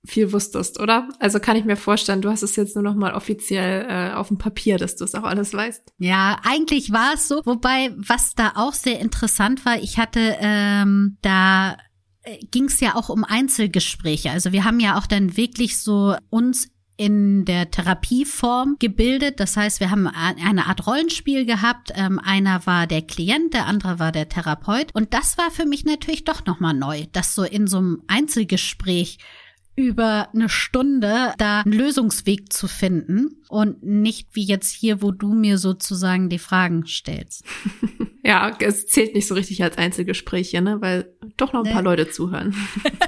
viel 0.05 0.33
wusstest, 0.33 0.81
oder? 0.81 1.09
Also 1.19 1.41
kann 1.41 1.57
ich 1.57 1.65
mir 1.65 1.77
vorstellen, 1.77 2.23
du 2.23 2.31
hast 2.31 2.43
es 2.43 2.57
jetzt 2.57 2.75
nur 2.75 2.83
noch 2.83 2.95
mal 2.95 3.13
offiziell 3.13 3.87
äh, 3.87 4.15
auf 4.15 4.29
dem 4.29 4.39
Papier, 4.39 4.79
dass 4.79 4.97
du 4.97 5.05
es 5.05 5.15
auch 5.15 5.25
alles 5.25 5.53
weißt. 5.53 5.93
Ja, 5.99 6.39
eigentlich 6.43 6.91
war 6.93 7.15
es 7.15 7.29
so. 7.29 7.43
Wobei, 7.45 7.95
was 7.97 8.35
da 8.35 8.53
auch 8.55 8.73
sehr 8.73 8.99
interessant 9.01 9.65
war, 9.67 9.79
ich 9.79 9.99
hatte 9.99 10.37
ähm, 10.41 11.19
da 11.21 11.77
äh, 12.23 12.39
ging 12.51 12.65
es 12.65 12.81
ja 12.81 12.95
auch 12.97 13.11
um 13.11 13.25
Einzelgespräche. 13.25 14.31
Also 14.31 14.53
wir 14.53 14.65
haben 14.65 14.81
ja 14.81 14.99
auch 14.99 15.07
dann 15.07 15.37
wirklich 15.37 15.79
so 15.79 16.17
uns 16.31 16.69
in 17.01 17.47
der 17.47 17.71
Therapieform 17.71 18.77
gebildet. 18.79 19.41
Das 19.41 19.57
heißt, 19.57 19.81
wir 19.81 19.91
haben 19.91 20.07
eine 20.07 20.67
Art 20.67 20.87
Rollenspiel 20.87 21.47
gehabt. 21.47 21.93
Ähm, 21.95 22.19
einer 22.19 22.67
war 22.67 22.87
der 22.87 23.01
Klient, 23.01 23.55
der 23.55 23.65
andere 23.65 23.99
war 23.99 24.13
der 24.13 24.29
Therapeut. 24.29 24.95
Und 24.95 25.15
das 25.15 25.39
war 25.39 25.51
für 25.51 25.65
mich 25.65 25.87
natürlich 25.87 26.25
doch 26.25 26.45
nochmal 26.45 26.75
neu, 26.75 27.07
dass 27.13 27.35
so 27.35 27.43
in 27.43 27.67
so 27.67 27.79
einem 27.79 28.03
Einzelgespräch 28.07 29.17
über 29.77 30.29
eine 30.35 30.51
Stunde 30.51 31.33
da 31.39 31.63
einen 31.63 31.73
Lösungsweg 31.73 32.53
zu 32.53 32.69
finden 32.69 33.40
und 33.51 33.83
nicht 33.83 34.29
wie 34.33 34.45
jetzt 34.45 34.73
hier, 34.73 35.03
wo 35.03 35.11
du 35.11 35.35
mir 35.35 35.59
sozusagen 35.59 36.29
die 36.29 36.39
Fragen 36.39 36.87
stellst. 36.87 37.45
ja, 38.25 38.57
es 38.61 38.87
zählt 38.87 39.15
nicht 39.15 39.27
so 39.27 39.35
richtig 39.35 39.63
als 39.63 39.77
Einzelgespräch 39.77 40.51
hier, 40.51 40.61
ne, 40.61 40.81
weil 40.81 41.13
doch 41.37 41.53
noch 41.53 41.65
ein 41.65 41.73
paar 41.73 41.83
Leute 41.83 42.09
zuhören. 42.09 42.55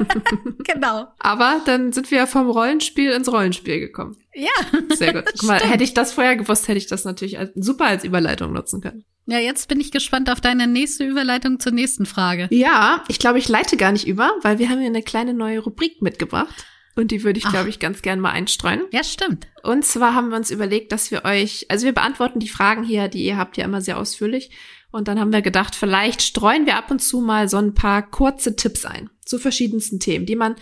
genau. 0.65 1.07
Aber 1.21 1.61
dann 1.65 1.93
sind 1.93 2.11
wir 2.11 2.27
vom 2.27 2.51
Rollenspiel 2.51 3.13
ins 3.13 3.31
Rollenspiel 3.31 3.79
gekommen. 3.79 4.17
Ja. 4.35 4.97
Sehr 4.97 5.13
gut. 5.13 5.25
Guck 5.39 5.49
mal, 5.49 5.61
hätte 5.61 5.85
ich 5.85 5.95
das 5.95 6.13
vorher 6.13 6.35
gewusst, 6.35 6.67
hätte 6.67 6.79
ich 6.79 6.89
das 6.89 7.05
natürlich 7.05 7.39
als, 7.39 7.53
super 7.55 7.87
als 7.87 8.03
Überleitung 8.03 8.53
nutzen 8.53 8.81
können. 8.81 9.05
Ja, 9.27 9.39
jetzt 9.39 9.69
bin 9.69 9.81
ich 9.81 9.93
gespannt 9.93 10.29
auf 10.29 10.41
deine 10.41 10.67
nächste 10.67 11.05
Überleitung 11.05 11.61
zur 11.61 11.71
nächsten 11.71 12.05
Frage. 12.05 12.49
Ja, 12.51 13.05
ich 13.07 13.21
glaube, 13.21 13.39
ich 13.39 13.49
leite 13.49 13.77
gar 13.77 13.93
nicht 13.93 14.09
über, 14.09 14.33
weil 14.43 14.59
wir 14.59 14.69
haben 14.69 14.81
hier 14.81 14.89
eine 14.89 15.03
kleine 15.03 15.35
neue 15.35 15.61
Rubrik 15.61 16.03
mitgebracht. 16.03 16.67
Und 16.95 17.11
die 17.11 17.25
würde 17.25 17.39
ich, 17.39 17.49
glaube 17.49 17.71
ich, 17.71 17.79
ganz 17.79 18.03
gern 18.03 18.21
mal 18.21 18.33
einstreuen. 18.33 18.83
Ja, 18.91 19.03
stimmt. 19.03 19.47
Und 19.63 19.85
zwar 19.85 20.15
haben 20.15 20.29
wir 20.29 20.37
uns 20.37 20.51
überlegt, 20.51 20.93
dass 20.93 21.11
wir 21.11 21.25
euch, 21.25 21.67
also 21.71 21.87
wir 21.87 21.93
beantworten 21.93 22.39
die 22.39 22.49
Fragen 22.49 22.85
hier, 22.85 23.09
die 23.09 23.25
ihr 23.25 23.39
habt 23.39 23.57
ja 23.57 23.65
immer 23.65 23.81
sehr 23.81 23.99
ausführlich. 23.99 24.51
Und 24.91 25.09
dann 25.09 25.19
haben 25.19 25.33
wir 25.33 25.41
gedacht, 25.41 25.75
vielleicht 25.75 26.21
streuen 26.21 26.67
wir 26.67 26.77
ab 26.77 26.91
und 26.91 27.01
zu 27.01 27.23
mal 27.23 27.49
so 27.49 27.57
ein 27.57 27.73
paar 27.73 28.03
kurze 28.03 28.57
Tipps 28.57 28.85
ein 28.85 29.09
zu 29.25 29.39
verschiedensten 29.39 30.01
Themen, 30.01 30.27
die 30.27 30.37
man 30.37 30.57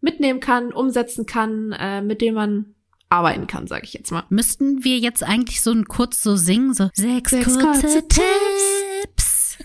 mitnehmen 0.00 0.40
kann, 0.40 0.72
umsetzen 0.72 1.26
kann, 1.26 1.72
äh, 1.72 2.00
mit 2.00 2.22
denen 2.22 2.36
man 2.36 2.74
arbeiten 3.08 3.46
kann, 3.46 3.66
sage 3.66 3.84
ich 3.84 3.92
jetzt 3.92 4.10
mal. 4.10 4.24
Müssten 4.30 4.82
wir 4.82 4.98
jetzt 4.98 5.22
eigentlich 5.22 5.60
so 5.60 5.72
ein 5.72 5.84
kurz 5.84 6.22
so 6.22 6.36
singen, 6.36 6.74
so 6.74 6.88
sechs, 6.94 7.30
sechs 7.30 7.44
kurze, 7.58 7.82
kurze 7.82 8.08
Tipps. 8.08 8.85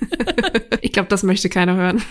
ich 0.82 0.92
glaube, 0.92 1.10
das 1.10 1.24
möchte 1.24 1.50
keiner 1.50 1.76
hören. 1.76 2.02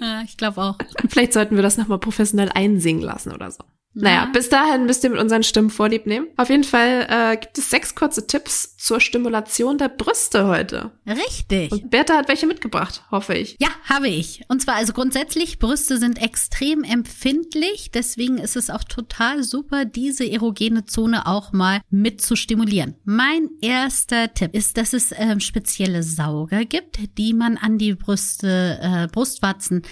Ja, 0.00 0.22
ich 0.22 0.36
glaube 0.36 0.60
auch. 0.60 0.78
Vielleicht 1.08 1.32
sollten 1.32 1.56
wir 1.56 1.62
das 1.62 1.76
nochmal 1.78 1.98
professionell 1.98 2.50
einsingen 2.50 3.02
lassen 3.02 3.32
oder 3.32 3.50
so. 3.50 3.64
Naja, 3.98 4.28
bis 4.30 4.50
dahin 4.50 4.84
müsst 4.84 5.02
ihr 5.04 5.10
mit 5.10 5.18
unseren 5.18 5.42
Stimmen 5.42 5.70
vorlieb 5.70 6.06
nehmen. 6.06 6.26
Auf 6.36 6.50
jeden 6.50 6.64
Fall 6.64 7.06
äh, 7.08 7.36
gibt 7.38 7.56
es 7.56 7.70
sechs 7.70 7.94
kurze 7.94 8.26
Tipps 8.26 8.76
zur 8.76 9.00
Stimulation 9.00 9.78
der 9.78 9.88
Brüste 9.88 10.46
heute. 10.46 10.92
Richtig. 11.06 11.72
Und 11.72 11.90
Bertha 11.90 12.18
hat 12.18 12.28
welche 12.28 12.46
mitgebracht, 12.46 13.02
hoffe 13.10 13.34
ich. 13.34 13.56
Ja, 13.58 13.68
habe 13.84 14.08
ich. 14.08 14.42
Und 14.48 14.60
zwar 14.60 14.74
also 14.74 14.92
grundsätzlich, 14.92 15.58
Brüste 15.58 15.96
sind 15.96 16.20
extrem 16.20 16.84
empfindlich. 16.84 17.90
Deswegen 17.90 18.36
ist 18.36 18.56
es 18.56 18.68
auch 18.68 18.84
total 18.84 19.42
super, 19.42 19.86
diese 19.86 20.30
erogene 20.30 20.84
Zone 20.84 21.26
auch 21.26 21.52
mal 21.52 21.80
mit 21.88 22.20
zu 22.20 22.36
stimulieren. 22.36 22.96
Mein 23.04 23.48
erster 23.62 24.34
Tipp 24.34 24.54
ist, 24.54 24.76
dass 24.76 24.92
es 24.92 25.12
äh, 25.12 25.40
spezielle 25.40 26.02
Sauger 26.02 26.66
gibt, 26.66 26.98
die 27.16 27.32
man 27.32 27.56
an 27.56 27.78
die 27.78 27.94
Brüste, 27.94 28.78
äh, 28.82 29.06
Brustwarzen 29.10 29.82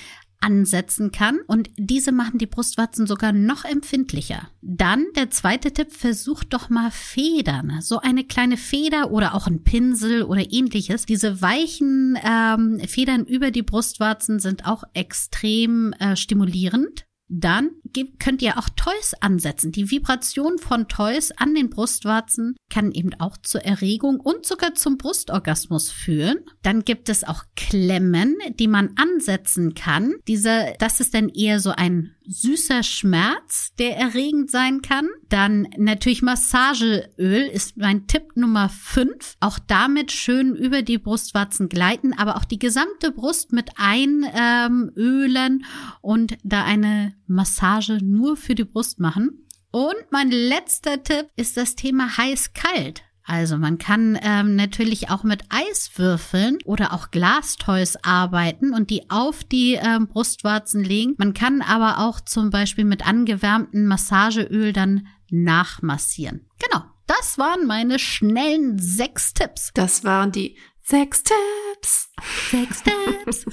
ansetzen 0.45 1.11
kann 1.11 1.41
und 1.47 1.71
diese 1.77 2.13
machen 2.13 2.39
die 2.39 2.47
Brustwarzen 2.47 3.07
sogar 3.07 3.33
noch 3.33 3.65
empfindlicher. 3.65 4.49
Dann 4.61 5.07
der 5.17 5.31
zweite 5.31 5.73
Tipp, 5.73 5.93
versucht 5.93 6.53
doch 6.53 6.69
mal 6.69 6.91
Federn. 6.91 7.81
So 7.81 7.99
eine 7.99 8.25
kleine 8.25 8.57
Feder 8.57 9.11
oder 9.11 9.35
auch 9.35 9.47
ein 9.47 9.65
Pinsel 9.65 10.23
oder 10.23 10.53
ähnliches. 10.53 11.07
Diese 11.07 11.41
weichen 11.41 12.19
ähm, 12.23 12.81
Federn 12.87 13.25
über 13.25 13.51
die 13.51 13.63
Brustwarzen 13.63 14.39
sind 14.39 14.67
auch 14.67 14.85
extrem 14.93 15.93
äh, 15.95 16.15
stimulierend. 16.15 17.07
Dann 17.29 17.71
könnt 18.19 18.43
ihr 18.43 18.59
auch 18.59 18.69
Toys 18.77 19.15
ansetzen. 19.21 19.73
Die 19.73 19.91
Vibration 19.91 20.59
von 20.59 20.89
Toys 20.89 21.33
an 21.33 21.55
den 21.55 21.71
Brustwarzen 21.71 22.57
kann 22.71 22.93
eben 22.93 23.15
auch 23.21 23.37
zur 23.37 23.65
Erregung 23.65 24.21
und 24.21 24.47
sogar 24.47 24.75
zum 24.75 24.99
Brustorgasmus 24.99 25.91
führen. 25.91 26.39
Dann 26.63 26.85
gibt 26.85 27.09
es 27.09 27.25
auch 27.25 27.45
Klemmen, 27.57 28.37
die 28.59 28.69
man 28.69 28.95
ansetzen 28.97 29.75
kann. 29.75 30.15
Diese, 30.29 30.75
das 30.79 31.01
ist 31.01 31.15
dann 31.15 31.29
eher 31.29 31.61
so 31.61 31.71
ein 31.71 32.15
süßer 32.27 32.83
Schmerz, 32.83 33.75
der 33.79 33.97
erregend 33.97 34.51
sein 34.51 34.83
kann. 34.83 35.09
Dann 35.29 35.69
natürlich 35.77 36.23
Massageöl 36.23 37.47
ist 37.53 37.77
mein 37.77 38.07
Tipp 38.07 38.35
Nummer 38.35 38.69
5. 38.69 39.37
Auch 39.41 39.59
damit 39.59 40.11
schön 40.11 40.55
über 40.55 40.83
die 40.83 40.99
Brustwarzen 40.99 41.69
gleiten, 41.69 42.13
aber 42.13 42.37
auch 42.37 42.45
die 42.45 42.59
gesamte 42.59 43.11
Brust 43.13 43.53
mit 43.53 43.73
einölen 43.77 44.95
ähm, 44.97 45.65
und 46.01 46.37
da 46.43 46.65
eine 46.65 47.15
Massage 47.27 47.84
nur 47.93 48.37
für 48.37 48.55
die 48.55 48.65
Brust 48.65 49.01
machen. 49.01 49.47
Und 49.71 49.97
mein 50.11 50.31
letzter 50.31 51.03
Tipp 51.03 51.27
ist 51.37 51.57
das 51.57 51.75
Thema 51.75 52.17
heiß-kalt. 52.17 53.03
Also 53.27 53.57
man 53.57 53.79
kann 53.79 54.19
ähm, 54.23 54.55
natürlich 54.55 55.09
auch 55.09 55.23
mit 55.23 55.45
Eiswürfeln 55.49 56.59
oder 56.65 56.93
auch 56.93 57.11
Glastoys 57.11 57.97
arbeiten 58.03 58.75
und 58.75 58.91
die 58.91 59.09
auf 59.09 59.45
die 59.45 59.75
ähm, 59.75 60.09
Brustwarzen 60.09 60.85
legen. 60.85 61.15
Man 61.17 61.33
kann 61.33 61.63
aber 61.63 62.07
auch 62.07 62.21
zum 62.21 62.51
Beispiel 62.51 62.85
mit 62.85 63.07
angewärmtem 63.07 63.87
Massageöl 63.87 64.75
dann 64.75 65.07
nachmassieren. 65.31 66.47
Genau, 66.59 66.85
das 67.07 67.39
waren 67.39 67.67
meine 67.67 67.99
schnellen 67.99 68.79
sechs 68.79 69.33
Tipps. 69.33 69.71
Das 69.73 70.05
waren 70.05 70.31
die 70.31 70.59
sechs 70.85 71.23
Tipps. 71.23 72.11
Sechs 72.51 72.83
Tipps. 72.83 73.47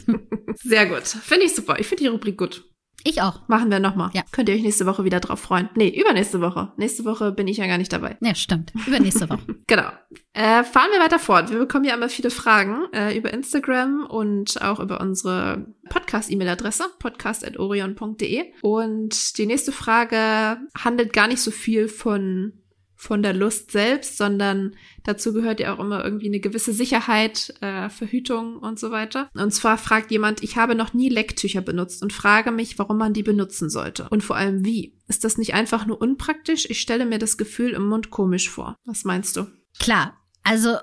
Sehr 0.63 0.85
gut. 0.87 1.07
Finde 1.07 1.45
ich 1.45 1.55
super. 1.55 1.79
Ich 1.79 1.87
finde 1.87 2.03
die 2.03 2.09
Rubrik 2.09 2.37
gut. 2.37 2.65
Ich 3.03 3.21
auch. 3.21 3.41
Machen 3.47 3.71
wir 3.71 3.79
nochmal. 3.79 4.09
Ja. 4.13 4.23
Könnt 4.31 4.49
ihr 4.49 4.55
euch 4.55 4.63
nächste 4.63 4.85
Woche 4.85 5.03
wieder 5.03 5.19
drauf 5.19 5.39
freuen. 5.39 5.69
Nee, 5.75 5.89
übernächste 5.89 6.41
Woche. 6.41 6.71
Nächste 6.77 7.05
Woche 7.05 7.31
bin 7.31 7.47
ich 7.47 7.57
ja 7.57 7.67
gar 7.67 7.77
nicht 7.77 7.91
dabei. 7.91 8.17
Ja, 8.21 8.35
stimmt. 8.35 8.73
Übernächste 8.87 9.29
Woche. 9.29 9.41
genau. 9.67 9.89
Äh, 10.33 10.63
fahren 10.63 10.89
wir 10.91 10.99
weiter 10.99 11.19
fort. 11.19 11.49
Wir 11.49 11.59
bekommen 11.59 11.85
ja 11.85 11.93
immer 11.93 12.09
viele 12.09 12.29
Fragen 12.29 12.85
äh, 12.93 13.17
über 13.17 13.33
Instagram 13.33 14.05
und 14.07 14.61
auch 14.61 14.79
über 14.79 15.01
unsere 15.01 15.65
Podcast-E-Mail-Adresse, 15.89 16.85
podcast.orion.de. 16.99 18.45
Und 18.61 19.37
die 19.37 19.45
nächste 19.45 19.71
Frage 19.71 20.57
handelt 20.77 21.13
gar 21.13 21.27
nicht 21.27 21.41
so 21.41 21.51
viel 21.51 21.87
von 21.87 22.60
von 23.01 23.23
der 23.23 23.33
Lust 23.33 23.71
selbst, 23.71 24.15
sondern 24.15 24.75
dazu 25.03 25.33
gehört 25.33 25.59
ja 25.59 25.73
auch 25.73 25.79
immer 25.79 26.05
irgendwie 26.05 26.27
eine 26.27 26.39
gewisse 26.39 26.71
Sicherheit, 26.71 27.51
äh, 27.59 27.89
Verhütung 27.89 28.57
und 28.57 28.77
so 28.77 28.91
weiter. 28.91 29.27
Und 29.33 29.51
zwar 29.51 29.79
fragt 29.79 30.11
jemand, 30.11 30.43
ich 30.43 30.55
habe 30.55 30.75
noch 30.75 30.93
nie 30.93 31.09
Lecktücher 31.09 31.61
benutzt 31.61 32.03
und 32.03 32.13
frage 32.13 32.51
mich, 32.51 32.77
warum 32.77 32.99
man 32.99 33.13
die 33.13 33.23
benutzen 33.23 33.71
sollte. 33.71 34.07
Und 34.11 34.23
vor 34.23 34.35
allem 34.35 34.63
wie. 34.65 34.99
Ist 35.07 35.23
das 35.23 35.39
nicht 35.39 35.55
einfach 35.55 35.87
nur 35.87 35.99
unpraktisch? 35.99 36.69
Ich 36.69 36.79
stelle 36.79 37.07
mir 37.07 37.17
das 37.17 37.37
Gefühl 37.37 37.71
im 37.71 37.87
Mund 37.87 38.11
komisch 38.11 38.51
vor. 38.51 38.75
Was 38.85 39.03
meinst 39.03 39.35
du? 39.35 39.47
Klar, 39.79 40.15
also 40.43 40.75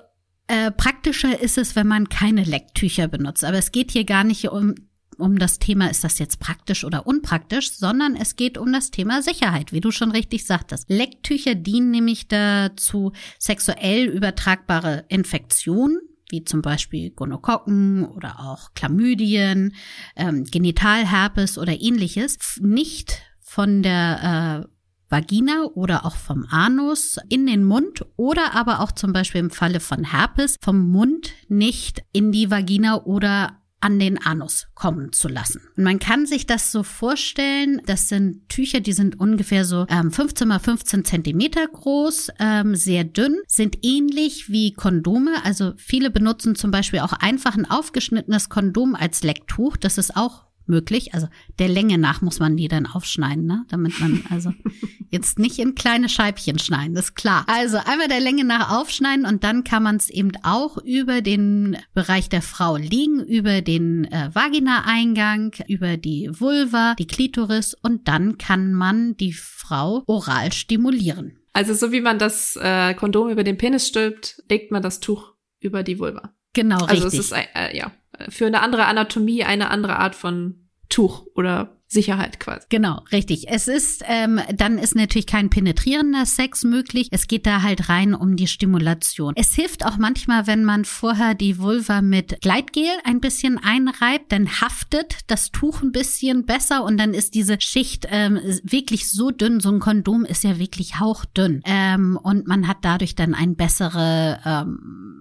äh, 0.49 0.73
praktischer 0.73 1.41
ist 1.41 1.57
es, 1.57 1.77
wenn 1.77 1.87
man 1.87 2.09
keine 2.09 2.43
Lecktücher 2.43 3.07
benutzt. 3.07 3.45
Aber 3.45 3.59
es 3.59 3.71
geht 3.71 3.93
hier 3.93 4.05
gar 4.05 4.25
nicht 4.25 4.49
um 4.49 4.75
um 5.19 5.39
das 5.39 5.59
Thema, 5.59 5.91
ist 5.91 6.05
das 6.05 6.19
jetzt 6.19 6.41
praktisch 6.41 6.85
oder 6.85 7.07
unpraktisch, 7.07 7.73
sondern 7.73 8.17
es 8.17 8.37
geht 8.37 8.57
um 8.57 8.73
das 8.73 8.91
Thema 8.91 9.23
Sicherheit, 9.23 9.73
wie 9.73 9.81
du 9.81 9.91
schon 9.91 10.11
richtig 10.11 10.47
sagtest. 10.47 10.89
Lecktücher 10.89 11.55
dienen 11.55 11.91
nämlich 11.91 12.29
dazu, 12.29 13.13
sexuell 13.39 14.07
übertragbare 14.07 15.05
Infektionen 15.09 16.01
wie 16.31 16.45
zum 16.45 16.61
Beispiel 16.61 17.11
Gonokokken 17.11 18.05
oder 18.05 18.41
auch 18.41 18.75
Chlamydien, 18.75 19.75
ähm, 20.15 20.45
Genitalherpes 20.45 21.57
oder 21.57 21.81
ähnliches, 21.81 22.59
nicht 22.61 23.23
von 23.41 23.83
der 23.83 24.67
äh, 24.67 24.69
Vagina 25.11 25.65
oder 25.75 26.05
auch 26.05 26.17
vom 26.17 26.45
Anus 26.51 27.19
in 27.31 27.47
den 27.47 27.65
Mund 27.65 28.05
oder 28.17 28.55
aber 28.55 28.81
auch 28.81 28.93
zum 28.93 29.13
Beispiel 29.13 29.41
im 29.41 29.51
Falle 29.51 29.81
von 29.81 30.05
Herpes 30.05 30.57
vom 30.61 30.91
Mund 30.91 31.33
nicht 31.49 32.03
in 32.13 32.31
die 32.31 32.51
Vagina 32.51 33.03
oder 33.05 33.59
an 33.81 33.99
den 33.99 34.25
Anus 34.25 34.69
kommen 34.75 35.13
zu 35.13 35.29
lassen. 35.29 35.61
Und 35.77 35.85
man 35.85 35.99
kann 35.99 36.27
sich 36.27 36.47
das 36.47 36.73
so 36.73 36.83
vorstellen, 36.83 37.81
das 37.87 38.09
sind 38.09 38.49
Tücher, 38.49 38.81
die 38.81 38.93
sind 38.93 39.21
ungefähr 39.21 39.65
so 39.65 39.87
ähm, 39.89 40.11
15 40.11 40.49
mal 40.49 40.59
15 40.59 41.05
Zentimeter 41.05 41.67
groß, 41.67 42.31
ähm, 42.41 42.75
sehr 42.75 43.05
dünn, 43.05 43.37
sind 43.47 43.79
ähnlich 43.83 44.51
wie 44.51 44.73
Kondome. 44.73 45.45
Also 45.45 45.73
viele 45.77 46.11
benutzen 46.11 46.57
zum 46.57 46.71
Beispiel 46.71 47.01
auch 47.01 47.13
einfach 47.13 47.57
ein 47.57 47.71
aufgeschnittenes 47.71 48.49
Kondom 48.49 48.95
als 48.95 49.23
Lecktuch. 49.23 49.77
Das 49.77 49.99
ist 49.99 50.17
auch 50.17 50.48
möglich. 50.69 51.15
Also 51.15 51.29
der 51.59 51.69
Länge 51.69 51.99
nach 51.99 52.21
muss 52.21 52.39
man 52.39 52.57
die 52.57 52.69
dann 52.69 52.87
aufschneiden, 52.87 53.47
ne? 53.47 53.65
damit 53.69 53.99
man 54.01 54.25
also 54.31 54.53
jetzt 55.11 55.39
nicht 55.39 55.59
in 55.59 55.75
kleine 55.75 56.09
Scheibchen 56.09 56.59
schneiden, 56.59 56.95
das 56.95 57.07
ist 57.07 57.15
klar. 57.15 57.45
Also 57.49 57.79
einmal 57.79 58.09
der 58.09 58.21
Länge 58.21 58.45
nach 58.45 58.71
aufschneiden 58.79 59.27
und 59.27 59.45
dann 59.45 59.65
kann 59.65 59.83
man 59.83 59.97
es 59.97 60.09
eben 60.11 60.33
auch 60.43 60.79
über 60.79 61.21
den 61.21 61.77
Bereich 61.95 62.29
der 62.29 62.43
Frau 62.43 62.77
liegen, 62.77 63.25
über 63.25 63.63
den 63.63 64.05
äh, 64.05 64.31
Vagina-Eingang, 64.33 65.53
über 65.67 65.97
die 65.97 66.31
Vulva, 66.33 66.95
die 66.99 67.07
Klitoris 67.07 67.75
und 67.75 68.09
dann 68.09 68.39
kann 68.39 68.73
man 68.73 69.17
die 69.17 69.33
Frau 69.33 70.03
oral 70.07 70.53
stimulieren. 70.53 71.39
Also 71.53 71.75
so 71.75 71.91
wie 71.93 72.01
man 72.01 72.19
das 72.19 72.57
äh, 72.57 72.95
Kondom 72.95 73.31
über 73.31 73.43
den 73.43 73.59
Penis 73.59 73.89
stülpt, 73.89 74.43
legt 74.49 74.71
man 74.71 74.83
das 74.83 75.01
Tuch 75.01 75.35
über 75.61 75.83
die 75.83 75.99
Vulva. 75.99 76.33
Genau, 76.53 76.77
also 76.77 77.05
richtig. 77.05 77.05
Also 77.05 77.19
es 77.19 77.25
ist, 77.27 77.33
äh, 77.33 77.77
ja, 77.77 77.93
für 78.29 78.47
eine 78.47 78.63
andere 78.63 78.87
Anatomie 78.87 79.45
eine 79.45 79.71
andere 79.71 79.97
Art 79.97 80.15
von 80.15 80.69
Tuch 80.89 81.27
oder 81.35 81.79
Sicherheit 81.91 82.39
quasi. 82.39 82.67
Genau, 82.69 83.03
richtig. 83.13 83.49
Es 83.49 83.67
ist, 83.67 84.05
ähm, 84.07 84.41
dann 84.55 84.77
ist 84.77 84.95
natürlich 84.95 85.27
kein 85.27 85.49
penetrierender 85.49 86.27
Sex 86.27 86.65
möglich. 86.65 87.09
Es 87.13 87.27
geht 87.27 87.47
da 87.47 87.63
halt 87.63 87.89
rein 87.89 88.15
um 88.15 88.37
die 88.37 88.47
Stimulation. 88.47 89.33
Es 89.37 89.55
hilft 89.55 89.87
auch 89.87 89.97
manchmal, 89.97 90.47
wenn 90.47 90.65
man 90.65 90.85
vorher 90.85 91.35
die 91.35 91.59
Vulva 91.59 92.03
mit 92.03 92.43
Gleitgel 92.43 92.91
ein 93.05 93.21
bisschen 93.21 93.59
einreibt, 93.59 94.33
dann 94.33 94.61
haftet 94.61 95.21
das 95.29 95.51
Tuch 95.51 95.83
ein 95.83 95.93
bisschen 95.93 96.45
besser 96.45 96.85
und 96.85 96.99
dann 96.99 97.15
ist 97.15 97.35
diese 97.35 97.57
Schicht 97.59 98.07
ähm, 98.11 98.39
wirklich 98.63 99.09
so 99.09 99.31
dünn. 99.31 99.61
So 99.61 99.71
ein 99.71 99.81
Kondom 99.81 100.27
ist 100.27 100.45
ja 100.45 100.59
wirklich 100.59 101.01
hauchdünn 101.01 101.63
ähm, 101.65 102.19
und 102.23 102.47
man 102.47 102.69
hat 102.69 102.79
dadurch 102.83 103.15
dann 103.15 103.35
ein 103.35 103.57
bessere 103.57 104.41
ähm, 104.45 105.18